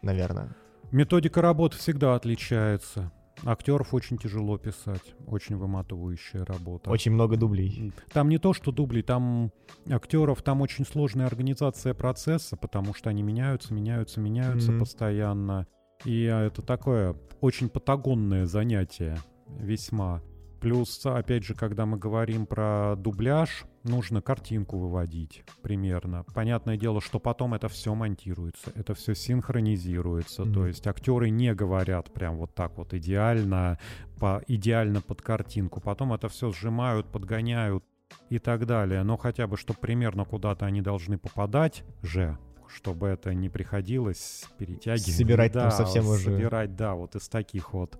наверное. 0.03 0.55
Методика 0.91 1.41
работы 1.41 1.79
всегда 1.79 2.15
отличается. 2.15 3.11
Актеров 3.45 3.95
очень 3.95 4.19
тяжело 4.19 4.59
писать, 4.59 5.15
очень 5.27 5.57
выматывающая 5.57 6.45
работа. 6.45 6.91
Очень 6.91 7.13
много 7.13 7.37
дублей. 7.37 7.93
Там 8.13 8.29
не 8.29 8.39
то, 8.39 8.53
что 8.53 8.71
дублей, 8.73 9.03
там 9.03 9.51
актеров, 9.89 10.43
там 10.43 10.61
очень 10.61 10.85
сложная 10.85 11.27
организация 11.27 11.95
процесса, 11.95 12.57
потому 12.57 12.95
что 12.95 13.11
они 13.11 13.23
меняются, 13.23 13.73
меняются, 13.75 14.21
меняются 14.21 14.71
Мгм. 14.71 14.81
постоянно. 14.81 15.67
И 16.05 16.27
а, 16.27 16.43
это 16.47 16.63
такое 16.63 17.17
очень 17.41 17.69
патагонное 17.69 18.47
занятие, 18.47 19.19
весьма. 19.49 20.23
Плюс, 20.61 21.05
опять 21.05 21.43
же, 21.45 21.55
когда 21.55 21.87
мы 21.87 21.97
говорим 21.99 22.47
про 22.47 22.95
дубляж, 22.97 23.65
нужно 23.85 24.23
картинку 24.23 24.79
выводить 24.79 25.45
примерно. 25.63 26.25
Понятное 26.35 26.77
дело, 26.77 27.01
что 27.01 27.19
потом 27.19 27.55
это 27.55 27.69
все 27.69 27.95
монтируется, 27.95 28.73
это 28.75 28.95
все 28.95 29.15
синхронизируется. 29.15 30.45
Мгм. 30.45 30.55
То 30.55 30.67
есть 30.67 30.87
актеры 30.87 31.31
не 31.31 31.55
говорят 31.55 32.13
прям 32.13 32.37
вот 32.37 32.55
так 32.55 32.77
вот 32.79 32.95
идеально, 32.95 33.79
по, 34.19 34.43
идеально 34.47 35.01
под 35.01 35.23
картинку. 35.23 35.81
Потом 35.81 36.13
это 36.13 36.29
все 36.29 36.53
сжимают, 36.53 37.07
подгоняют 37.11 37.85
и 38.31 38.39
так 38.39 38.67
далее. 38.67 39.03
Но 39.03 39.17
хотя 39.17 39.47
бы, 39.47 39.57
чтобы 39.57 39.81
примерно 39.81 40.25
куда-то 40.25 40.67
они 40.67 40.83
должны 40.83 41.19
попадать 41.19 41.85
же, 42.03 42.39
чтобы 42.69 43.09
это 43.09 43.35
не 43.35 43.49
приходилось 43.49 44.45
перетягивать. 44.59 45.17
Собирать 45.17 45.53
там 45.53 45.65
Да, 45.65 45.71
совсем 45.71 46.07
уже. 46.09 46.25
Собирать, 46.25 46.77
да, 46.77 46.95
вот 46.95 47.15
из 47.17 47.29
таких 47.29 47.73
вот 47.73 47.99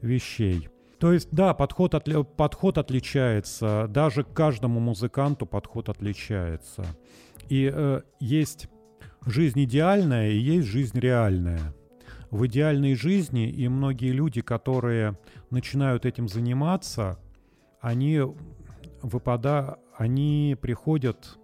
вещей. 0.00 0.68
То 0.98 1.12
есть, 1.12 1.28
да, 1.30 1.54
подход, 1.54 1.94
отли- 1.94 2.24
подход 2.24 2.76
отличается. 2.76 3.86
Даже 3.88 4.24
к 4.24 4.32
каждому 4.32 4.80
музыканту 4.80 5.46
подход 5.46 5.88
отличается. 5.88 6.84
И 7.48 7.70
э, 7.72 8.02
есть 8.18 8.68
жизнь 9.26 9.64
идеальная 9.64 10.30
и 10.30 10.38
есть 10.38 10.66
жизнь 10.66 10.98
реальная. 10.98 11.74
В 12.30 12.46
идеальной 12.46 12.94
жизни 12.94 13.48
и 13.48 13.68
многие 13.68 14.12
люди, 14.12 14.42
которые 14.42 15.18
начинают 15.50 16.04
этим 16.04 16.28
заниматься, 16.28 17.18
они 17.80 18.20
выпада, 19.00 19.78
они 19.96 20.56
приходят, 20.60 21.38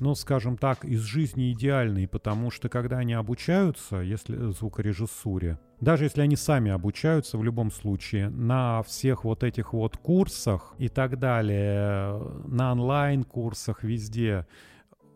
ну, 0.00 0.14
скажем 0.14 0.56
так, 0.56 0.84
из 0.84 1.00
жизни 1.00 1.52
идеальной, 1.52 2.06
потому 2.06 2.50
что 2.50 2.68
когда 2.68 2.98
они 2.98 3.14
обучаются, 3.14 3.96
если 3.96 4.36
звукорежиссуре, 4.52 5.58
даже 5.80 6.04
если 6.04 6.22
они 6.22 6.36
сами 6.36 6.70
обучаются 6.70 7.38
в 7.38 7.44
любом 7.44 7.70
случае 7.70 8.30
на 8.30 8.82
всех 8.82 9.24
вот 9.24 9.44
этих 9.44 9.72
вот 9.72 9.96
курсах 9.96 10.74
и 10.78 10.88
так 10.88 11.18
далее, 11.18 12.18
на 12.46 12.72
онлайн-курсах 12.72 13.84
везде, 13.84 14.46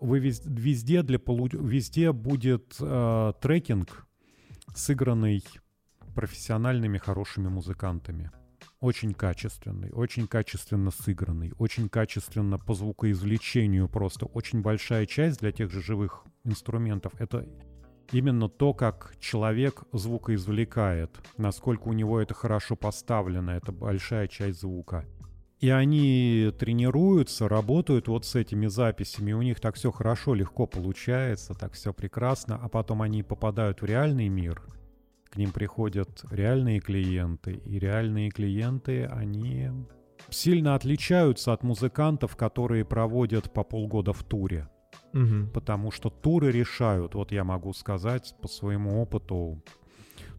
вы 0.01 0.20
вез- 0.20 0.42
везде 0.44 1.03
для 1.03 1.18
везде 1.18 2.12
будет 2.12 2.77
э, 2.81 3.33
трекинг, 3.40 4.07
сыгранный 4.75 5.44
профессиональными 6.14 6.98
хорошими 6.98 7.48
музыкантами. 7.48 8.31
Очень 8.81 9.14
качественный, 9.14 9.90
очень 9.92 10.27
качественно 10.27 10.90
сыгранный, 10.90 11.53
очень 11.59 11.88
качественно 11.88 12.59
по 12.59 12.75
звукоизвлечению 12.75 13.88
просто. 13.88 14.27
Очень 14.27 14.61
большая 14.61 15.07
часть 15.07 15.40
для 15.40 15.53
тех 15.53 15.70
же 15.70 15.81
живых 15.81 16.25
инструментов— 16.44 17.12
это 17.18 17.46
именно 18.12 18.48
то, 18.48 18.75
как 18.75 19.14
человек 19.18 19.85
звукоизвлекает, 19.92 21.11
насколько 21.37 21.88
у 21.88 21.92
него 21.92 22.20
это 22.20 22.35
хорошо 22.35 22.77
поставлено, 22.77 23.51
это 23.51 23.72
большая 23.72 24.29
часть 24.29 24.61
звука. 24.61 25.05
И 25.61 25.70
они 25.70 26.51
тренируются, 26.59 27.48
работают 27.48 28.09
вот 28.09 28.27
с 28.27 28.35
этими 28.35 28.66
записями, 28.66 29.33
у 29.33 29.42
них 29.42 29.61
так 29.61 29.77
все 29.77 29.92
хорошо, 29.92 30.35
легко 30.35 30.66
получается, 30.66 31.55
так 31.55 31.72
все 31.72 31.92
прекрасно, 31.92 32.59
а 32.61 32.68
потом 32.68 33.01
они 33.01 33.22
попадают 33.22 33.81
в 33.81 33.85
реальный 33.85 34.29
мир, 34.29 34.61
к 35.31 35.37
ним 35.37 35.53
приходят 35.53 36.25
реальные 36.31 36.81
клиенты, 36.81 37.55
и 37.64 37.79
реальные 37.79 38.31
клиенты, 38.31 39.05
они 39.05 39.70
сильно 40.31 40.75
отличаются 40.75 41.53
от 41.53 41.62
музыкантов, 41.62 42.35
которые 42.35 42.85
проводят 42.85 43.53
по 43.53 43.62
полгода 43.62 44.12
в 44.12 44.25
туре. 44.25 44.68
Мгм. 45.12 45.48
Потому 45.53 45.90
что 45.90 46.11
туры 46.11 46.51
решают, 46.51 47.14
вот 47.14 47.33
я 47.33 47.44
могу 47.44 47.72
сказать 47.72 48.35
по 48.40 48.48
своему 48.48 49.03
опыту, 49.03 49.62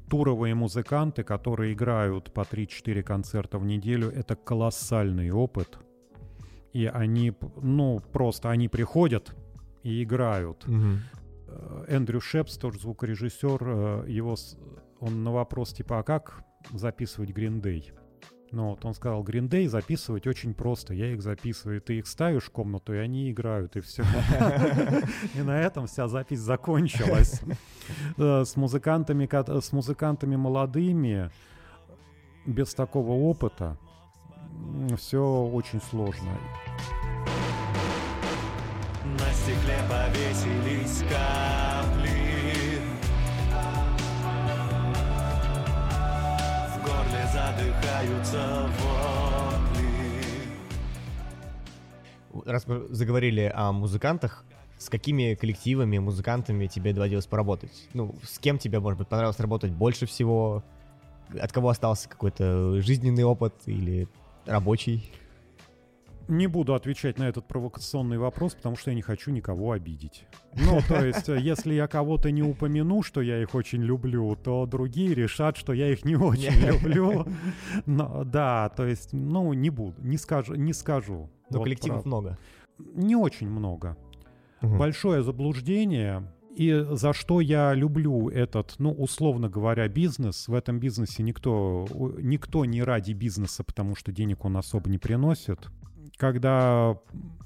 туровые 0.09 0.55
музыканты, 0.55 1.23
которые 1.23 1.73
играют 1.73 2.33
по 2.33 2.41
3-4 2.41 3.03
концерта 3.03 3.57
в 3.57 3.65
неделю, 3.65 4.09
это 4.09 4.35
колоссальный 4.35 5.31
опыт. 5.31 5.79
И 6.73 6.85
они, 6.85 7.33
ну, 7.61 8.01
просто 8.11 8.49
они 8.49 8.67
приходят 8.67 9.35
и 9.83 10.03
играют. 10.03 10.65
Э, 11.47 11.85
Эндрю 11.87 12.19
Шепс, 12.21 12.57
тоже 12.57 12.79
звукорежиссер, 12.79 13.59
э, 13.61 14.05
его, 14.07 14.35
он 14.99 15.23
на 15.23 15.31
вопрос 15.31 15.73
типа, 15.73 15.99
а 15.99 16.03
как 16.03 16.43
записывать 16.71 17.29
Green 17.29 17.61
Day? 17.61 17.91
Ну 18.53 18.69
вот 18.69 18.85
он 18.85 18.93
сказал, 18.93 19.23
Day 19.23 19.67
записывать 19.67 20.27
очень 20.27 20.53
просто, 20.53 20.93
я 20.93 21.11
их 21.11 21.23
записываю, 21.23 21.81
ты 21.81 21.97
их 21.97 22.05
ставишь 22.05 22.43
в 22.43 22.51
комнату, 22.51 22.93
и 22.93 22.97
они 22.97 23.31
играют, 23.31 23.75
и 23.75 23.81
все. 23.81 24.03
И 25.35 25.41
на 25.41 25.59
этом 25.59 25.87
вся 25.87 26.07
запись 26.07 26.39
закончилась. 26.39 27.41
Э, 28.17 28.43
С 28.45 28.55
музыкантами, 28.55 29.27
с 29.59 29.71
музыкантами 29.71 30.35
молодыми, 30.35 31.31
без 32.45 32.75
такого 32.75 33.13
опыта, 33.13 33.75
все 34.97 35.23
очень 35.51 35.81
сложно. 35.81 36.37
На 39.03 39.33
стекле 39.33 39.79
повесились 39.89 40.99
капли 41.09 41.72
задыхаются 47.63 48.69
вопли. 48.79 49.83
Раз 52.45 52.67
мы 52.67 52.87
заговорили 52.89 53.51
о 53.53 53.71
музыкантах, 53.71 54.43
с 54.77 54.89
какими 54.89 55.35
коллективами, 55.35 55.97
музыкантами 55.97 56.67
тебе 56.67 56.93
доводилось 56.93 57.25
поработать? 57.25 57.87
Ну, 57.93 58.15
с 58.23 58.39
кем 58.39 58.57
тебе, 58.57 58.79
может 58.79 58.99
быть, 58.99 59.07
понравилось 59.07 59.39
работать 59.39 59.71
больше 59.71 60.05
всего? 60.05 60.63
От 61.39 61.51
кого 61.51 61.69
остался 61.69 62.09
какой-то 62.09 62.81
жизненный 62.81 63.23
опыт 63.23 63.53
или 63.65 64.07
рабочий? 64.45 65.11
Не 66.27 66.47
буду 66.47 66.73
отвечать 66.73 67.17
на 67.19 67.23
этот 67.23 67.47
провокационный 67.47 68.17
вопрос, 68.17 68.55
потому 68.55 68.75
что 68.75 68.91
я 68.91 68.95
не 68.95 69.01
хочу 69.01 69.31
никого 69.31 69.71
обидеть. 69.71 70.25
Ну, 70.55 70.79
то 70.87 71.03
есть, 71.03 71.27
э, 71.29 71.39
если 71.39 71.73
я 71.73 71.87
кого-то 71.87 72.31
не 72.31 72.43
упомяну, 72.43 73.03
что 73.03 73.21
я 73.21 73.41
их 73.41 73.55
очень 73.55 73.81
люблю, 73.83 74.35
то 74.35 74.65
другие 74.65 75.13
решат, 75.13 75.57
что 75.57 75.73
я 75.73 75.91
их 75.91 76.05
не 76.05 76.15
очень 76.15 76.53
люблю. 76.65 77.25
Но, 77.85 78.23
да, 78.23 78.69
то 78.69 78.85
есть, 78.85 79.13
ну, 79.13 79.53
не 79.53 79.69
буду, 79.69 79.95
не 80.01 80.17
скажу. 80.17 80.55
Не 80.55 80.73
скажу. 80.73 81.29
Но 81.49 81.57
Вот 81.59 81.65
коллективов 81.65 82.03
правда. 82.03 82.07
много. 82.07 82.37
Не 82.95 83.15
очень 83.15 83.49
много. 83.49 83.97
Мгм. 84.61 84.77
Большое 84.77 85.23
заблуждение. 85.23 86.31
И 86.55 86.85
за 86.91 87.13
что 87.13 87.41
я 87.41 87.73
люблю 87.73 88.29
этот, 88.29 88.75
ну, 88.77 88.91
условно 88.91 89.49
говоря, 89.49 89.87
бизнес. 89.87 90.47
В 90.47 90.53
этом 90.53 90.79
бизнесе 90.79 91.23
никто, 91.23 91.87
никто 92.19 92.63
не 92.65 92.83
ради 92.83 93.13
бизнеса, 93.13 93.63
потому 93.63 93.95
что 93.95 94.11
денег 94.11 94.45
он 94.45 94.57
особо 94.57 94.89
не 94.89 94.99
приносит. 94.99 95.67
Когда 96.17 96.97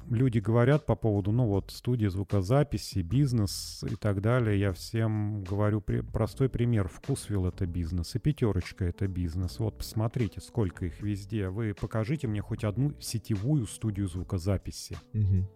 люди 0.10 0.40
говорят 0.40 0.86
по 0.86 0.96
поводу, 0.96 1.32
ну 1.32 1.46
вот, 1.48 1.72
студии 1.72 2.08
звукозаписи, 2.08 3.00
бизнес 3.00 3.84
и 3.90 3.96
так 3.96 4.22
далее, 4.22 4.60
я 4.60 4.74
всем 4.74 5.44
говорю 5.44 5.82
при- 5.82 6.02
простой 6.02 6.50
пример. 6.50 6.88
Вкусвилл— 6.88 7.46
это 7.48 7.66
бизнес, 7.66 8.16
и 8.16 8.20
пятерочка— 8.20 8.86
это 8.86 9.08
бизнес. 9.08 9.60
Вот 9.60 9.78
посмотрите, 9.78 10.42
сколько 10.42 10.86
их 10.86 11.02
везде. 11.02 11.50
Вы 11.50 11.74
покажите 11.74 12.28
мне 12.28 12.42
хоть 12.42 12.64
одну 12.64 12.94
сетевую 13.00 13.68
студию 13.68 14.08
звукозаписи. 14.08 14.98
Мгм. 15.14 15.48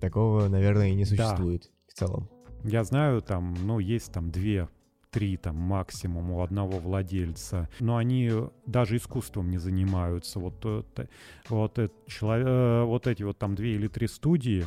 Такого, 0.00 0.48
наверное, 0.48 0.88
и 0.88 0.94
не 0.94 1.04
Да. 1.04 1.08
существует 1.08 1.70
в 1.88 1.92
целом. 1.94 2.28
Я 2.64 2.84
знаю, 2.84 3.22
там, 3.22 3.54
ну, 3.64 3.78
есть 3.78 4.12
там 4.12 4.30
две, 4.30 4.68
три 5.16 5.38
там 5.38 5.56
максимум 5.56 6.30
у 6.30 6.42
одного 6.42 6.78
владельца, 6.78 7.70
но 7.80 7.96
они 7.96 8.30
даже 8.66 8.96
искусством 8.96 9.50
не 9.50 9.56
занимаются. 9.56 10.38
Вот, 10.38 10.58
это- 10.62 11.08
вот, 11.48 11.78
чело- 12.06 12.36
э, 12.36 12.84
вот 12.84 13.06
эти 13.06 13.22
вот 13.22 13.38
там 13.38 13.54
две 13.54 13.76
или 13.76 13.88
три 13.88 14.08
студии, 14.08 14.66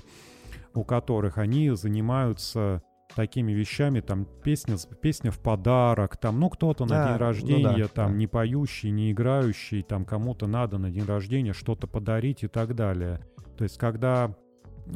у 0.74 0.84
которых 0.84 1.38
они 1.38 1.70
занимаются 1.76 2.82
такими 3.16 3.52
вещами, 3.52 4.00
там 4.02 4.26
песня, 4.44 4.76
песня 5.02 5.30
в 5.30 5.40
подарок, 5.40 6.18
там, 6.18 6.40
ну, 6.40 6.50
кто-то 6.50 6.86
на 6.86 7.04
А, 7.04 7.04
день 7.06 7.14
ну 7.14 7.20
да, 7.20 7.26
рождения, 7.26 7.88
там, 7.88 8.12
да. 8.12 8.18
не 8.18 8.26
поющий, 8.28 8.90
не 8.90 9.12
играющий, 9.12 9.84
там, 9.84 10.04
кому-то 10.04 10.48
надо 10.48 10.80
на 10.80 10.90
день 10.90 11.06
рождения 11.06 11.54
что-то 11.54 11.86
подарить 11.86 12.44
и 12.44 12.48
так 12.48 12.74
далее. 12.76 13.20
То 13.56 13.64
есть, 13.66 13.78
когда 13.78 14.36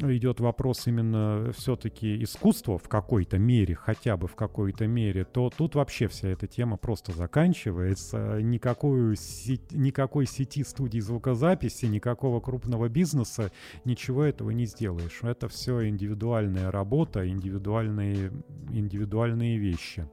идет 0.02 0.40
вопрос 0.40 0.86
именно 0.86 1.52
все-таки 1.56 2.22
искусства 2.22 2.78
в 2.78 2.88
какой-то 2.88 3.38
мере, 3.38 3.74
хотя 3.74 4.16
бы 4.16 4.26
в 4.28 4.34
какой-то 4.34 4.86
мере, 4.86 5.24
то 5.24 5.50
тут 5.56 5.74
вообще 5.74 6.08
вся 6.08 6.28
эта 6.28 6.46
тема 6.46 6.76
просто 6.76 7.12
заканчивается. 7.12 8.40
Никакой, 8.42 9.16
сеть- 9.16 9.72
никакой 9.72 10.26
сети 10.26 10.64
студий 10.64 11.00
звукозаписи, 11.00 11.86
никакого 11.86 12.40
крупного 12.40 12.88
бизнеса, 12.88 13.50
ничего 13.84 14.24
этого 14.24 14.50
не 14.50 14.66
сделаешь. 14.66 15.20
Это 15.22 15.48
все 15.48 15.88
индивидуальная 15.88 16.70
работа, 16.70 17.28
индивидуальные, 17.28 18.32
индивидуальные 18.70 19.58
вещи. 19.58 20.08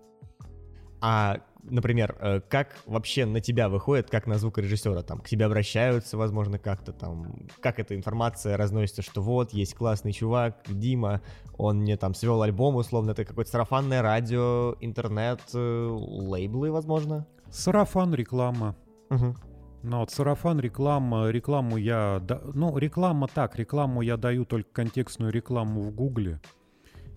А, 1.01 1.41
например, 1.63 2.15
э, 2.19 2.41
как 2.41 2.77
вообще 2.85 3.25
на 3.25 3.39
тебя 3.39 3.69
выходит, 3.69 4.09
как 4.09 4.27
на 4.27 4.37
звукорежиссера? 4.37 5.01
Там 5.03 5.19
к 5.19 5.27
тебе 5.27 5.45
обращаются, 5.45 6.17
возможно, 6.17 6.59
как-то 6.59 6.93
там, 6.93 7.35
как 7.59 7.79
эта 7.79 7.95
информация 7.95 8.57
разносится, 8.57 9.01
что 9.01 9.21
вот, 9.21 9.53
есть 9.53 9.75
классный 9.75 10.11
чувак, 10.11 10.63
Дима, 10.67 11.21
он 11.57 11.79
мне 11.79 11.97
там 11.97 12.13
свел 12.13 12.41
альбом, 12.41 12.75
условно, 12.75 13.11
это 13.11 13.25
какое-то 13.25 13.51
сарафанное 13.51 14.01
радио, 14.01 14.75
интернет, 14.79 15.41
э, 15.53 15.87
лейблы, 15.89 16.71
возможно? 16.71 17.27
Сарафан, 17.49 18.13
реклама. 18.13 18.75
Мгм. 19.09 19.35
Ну 19.83 19.99
вот 19.99 20.11
сарафан, 20.11 20.59
реклама, 20.59 21.29
рекламу 21.29 21.77
я... 21.77 22.19
да- 22.21 22.41
ну, 22.53 22.77
реклама 22.77 23.27
так, 23.27 23.55
рекламу 23.57 24.01
я 24.01 24.15
даю 24.15 24.45
только 24.45 24.69
контекстную 24.71 25.31
рекламу 25.31 25.81
в 25.81 25.91
Гугле. 25.91 26.39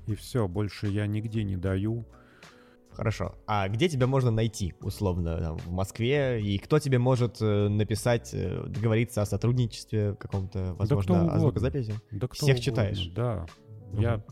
И 0.06 0.14
все, 0.14 0.48
больше 0.48 0.88
я 0.88 1.06
нигде 1.06 1.44
не 1.44 1.56
даю. 1.56 2.06
Хорошо. 2.94 3.34
А 3.46 3.68
где 3.68 3.88
тебя 3.88 4.06
можно 4.06 4.30
найти, 4.30 4.74
условно, 4.80 5.38
там, 5.38 5.58
в 5.58 5.70
Москве? 5.70 6.40
И 6.40 6.58
кто 6.58 6.78
тебе 6.78 6.98
может 6.98 7.38
э, 7.40 7.68
написать, 7.68 8.30
э, 8.32 8.64
договориться 8.66 9.22
о 9.22 9.26
сотрудничестве 9.26 10.14
каком-то, 10.14 10.74
возможно, 10.78 11.24
кто 11.24 11.34
о 11.34 11.38
звукозаписи? 11.38 11.94
Да 12.12 12.28
кто 12.28 12.36
Всех 12.36 12.56
угодно, 12.56 12.62
читаешь? 12.62 13.08
Да. 13.14 13.46
Мгм. 13.92 14.00
Я... 14.00 14.24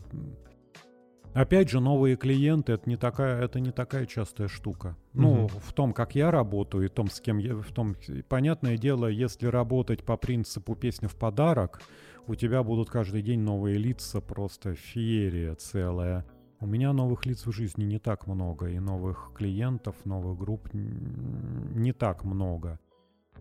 Опять 1.33 1.69
же, 1.69 1.79
новые 1.79 2.15
клиенты 2.15 2.73
это 2.73 2.87
не 2.87 2.95
такая, 2.95 3.41
это 3.43 3.59
не 3.59 3.71
такая 3.71 4.05
частая 4.05 4.47
штука. 4.47 4.95
Ну, 5.13 5.47
в 5.47 5.73
том, 5.73 5.91
как 5.91 6.15
я 6.15 6.29
работаю, 6.31 6.85
и 6.85 6.87
в 6.87 6.91
том, 6.91 7.09
с 7.09 7.19
кем 7.19 7.39
я, 7.39 7.55
в 7.55 7.71
том, 7.71 7.95
понятное 8.29 8.77
дело, 8.77 9.07
если 9.07 9.47
работать 9.47 10.03
по 10.03 10.15
принципу 10.15 10.75
песня 10.75 11.09
в 11.09 11.15
подарок, 11.15 11.81
у 12.27 12.35
тебя 12.35 12.61
будут 12.63 12.89
каждый 12.89 13.23
день 13.23 13.39
новые 13.39 13.77
лица, 13.77 14.21
просто 14.21 14.75
феерия 14.75 15.55
целая. 15.55 16.25
У 16.63 16.65
меня 16.65 16.93
новых 16.93 17.25
лиц 17.25 17.45
в 17.45 17.51
жизни 17.51 17.83
не 17.83 17.99
так 17.99 18.25
много, 18.25 18.69
и 18.69 18.79
новых 18.79 19.33
клиентов, 19.35 19.97
новых 20.05 20.39
групп 20.39 20.69
не 20.71 21.91
так 21.91 22.23
много. 22.23 22.79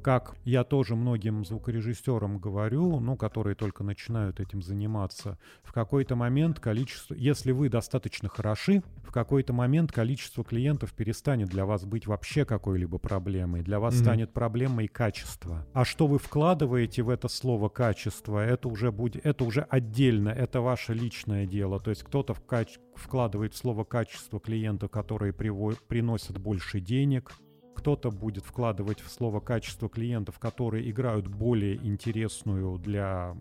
Как 0.03 0.35
я 0.45 0.65
тоже 0.65 0.97
многим 0.97 1.45
звукорежиссерам 1.45 2.39
говорю, 2.39 2.99
ну, 2.99 3.17
которые 3.17 3.55
только 3.55 3.85
начинают 3.85 4.41
этим 4.41 4.61
заниматься, 4.61 5.39
в 5.63 5.73
какой-то 5.73 6.17
момент 6.17 6.59
количество, 6.59 7.15
если 7.15 7.53
вы 7.53 7.69
достаточно 7.69 8.29
хороши, 8.29 8.83
в 9.05 9.13
какой-то 9.13 9.53
момент 9.53 9.93
количество 9.93 10.43
клиентов 10.43 10.93
перестанет 10.93 11.51
для 11.51 11.67
вас 11.67 11.85
быть 11.85 12.07
вообще 12.09 12.45
какой-либо 12.45 12.99
проблемой. 12.99 13.63
Для 13.63 13.79
вас 13.79 13.95
Мгм. 13.95 14.03
станет 14.03 14.33
проблемой 14.33 14.89
качество. 14.89 15.67
А 15.73 15.85
что 15.85 16.09
вы 16.09 16.19
вкладываете 16.19 17.03
в 17.03 17.09
это 17.09 17.29
слово 17.29 17.69
качество, 17.69 18.45
это 18.45 18.69
уже 18.69 18.91
будет, 18.91 19.25
это 19.25 19.45
уже 19.45 19.61
отдельно, 19.63 20.31
это 20.31 20.61
ваше 20.61 20.95
личное 20.95 21.47
дело. 21.47 21.79
То 21.79 21.91
есть 21.91 22.03
кто-то 22.03 22.35
в 22.35 22.43
кач- 22.45 22.79
вкладывает 22.97 23.55
в 23.55 23.57
слово 23.57 23.85
качество 23.85 24.41
клиента, 24.41 24.89
которые 24.89 25.33
приво- 25.33 25.79
приносят 25.87 26.39
больше 26.39 26.81
денег, 26.81 27.33
кто-то 27.75 28.11
будет 28.11 28.45
вкладывать 28.45 29.01
в 29.01 29.11
слово 29.11 29.41
качество 29.41 29.89
клиентов, 29.89 30.39
которые 30.39 30.91
играют 30.91 31.27
более 31.27 31.77
интересную 31.77 32.79
для 32.79 33.37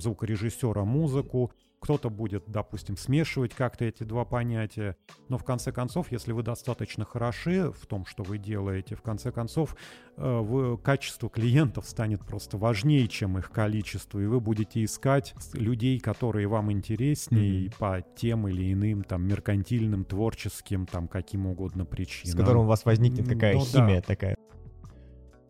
звукорежиссера 0.00 0.84
музыку. 0.84 1.52
Кто-то 1.80 2.10
будет, 2.10 2.44
допустим, 2.48 2.96
смешивать 2.96 3.54
как-то 3.54 3.84
эти 3.84 4.02
два 4.02 4.24
понятия. 4.24 4.96
Но 5.28 5.38
в 5.38 5.44
конце 5.44 5.70
концов, 5.70 6.10
если 6.10 6.32
вы 6.32 6.42
достаточно 6.42 7.04
хороши 7.04 7.70
в 7.70 7.86
том, 7.86 8.04
что 8.04 8.24
вы 8.24 8.38
делаете, 8.38 8.96
в 8.96 9.02
конце 9.02 9.30
концов, 9.30 9.76
э, 10.16 10.38
вы- 10.40 10.76
качество 10.76 11.30
клиентов 11.30 11.86
станет 11.86 12.20
просто 12.26 12.58
важнее, 12.58 13.06
чем 13.06 13.38
их 13.38 13.50
количество. 13.52 14.18
И 14.18 14.26
вы 14.26 14.40
будете 14.40 14.82
искать 14.82 15.34
с- 15.38 15.54
людей, 15.54 16.00
которые 16.00 16.48
вам 16.48 16.72
интереснее 16.72 17.66
Мгм. 17.68 17.72
по 17.78 18.04
тем 18.16 18.48
или 18.48 18.72
иным 18.72 19.04
там 19.04 19.26
меркантильным, 19.28 20.04
творческим, 20.04 20.84
там 20.86 21.06
каким 21.06 21.46
угодно 21.46 21.84
С 21.84 21.86
причинам. 21.86 22.38
которым 22.38 22.62
у 22.62 22.66
вас 22.66 22.84
возникнет 22.84 23.28
какая 23.28 23.54
ну 23.54 23.60
да. 23.60 23.66
химия 23.66 24.02
такая. 24.02 24.36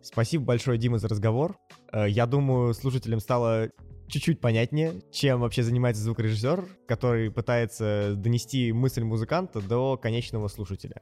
Спасибо 0.01 0.45
большое, 0.45 0.77
Дима, 0.77 0.97
за 0.99 1.07
разговор. 1.07 1.57
Э, 1.91 2.07
Я 2.07 2.25
думаю, 2.25 2.73
слушателям 2.73 3.19
стало 3.19 3.69
чуть-чуть 4.09 4.41
понятнее, 4.41 5.01
чем 5.11 5.39
вообще 5.41 5.63
занимается 5.63 6.03
звукорежиссер, 6.03 6.65
который 6.87 7.31
пытается 7.31 8.13
донести 8.15 8.71
мысль 8.71 9.03
музыканта 9.03 9.61
до 9.61 9.97
конечного 9.97 10.47
слушателя. 10.47 11.01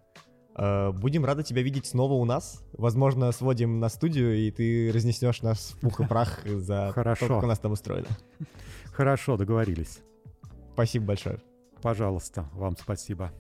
Э, 0.55 0.91
Будем 0.91 1.25
рады 1.25 1.43
тебя 1.43 1.61
видеть 1.61 1.85
снова 1.85 2.13
у 2.13 2.25
нас. 2.25 2.63
Возможно, 2.73 3.31
сводим 3.31 3.79
на 3.79 3.89
студию, 3.89 4.35
и 4.37 4.51
ты 4.51 4.91
разнеснешь 4.93 5.41
нас 5.41 5.71
в 5.71 5.79
пух 5.79 6.01
и 6.01 6.05
прах 6.07 6.45
за 6.45 6.91
Хорошо. 6.93 7.27
то, 7.27 7.35
как 7.35 7.43
у 7.43 7.47
нас 7.47 7.59
там 7.59 7.71
устроено. 7.71 8.07
Хорошо, 8.91 9.37
договорились. 9.37 9.99
Спасибо 10.73 11.05
большое. 11.05 11.39
Пожалуйста, 11.81 12.49
вам 12.53 12.75
спасибо. 12.77 13.31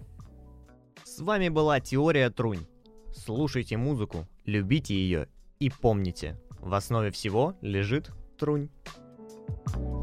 С 1.03 1.19
вами 1.19 1.49
была 1.49 1.79
Теория 1.79 2.29
Трунь. 2.29 2.67
Слушайте 3.11 3.77
музыку, 3.77 4.27
любите 4.45 4.93
ее 4.93 5.27
и 5.59 5.71
помните, 5.71 6.39
в 6.59 6.73
основе 6.75 7.09
всего 7.09 7.55
лежит 7.61 8.11
Трунь. 8.37 8.69
Thank 9.47 9.77
you 9.77 9.96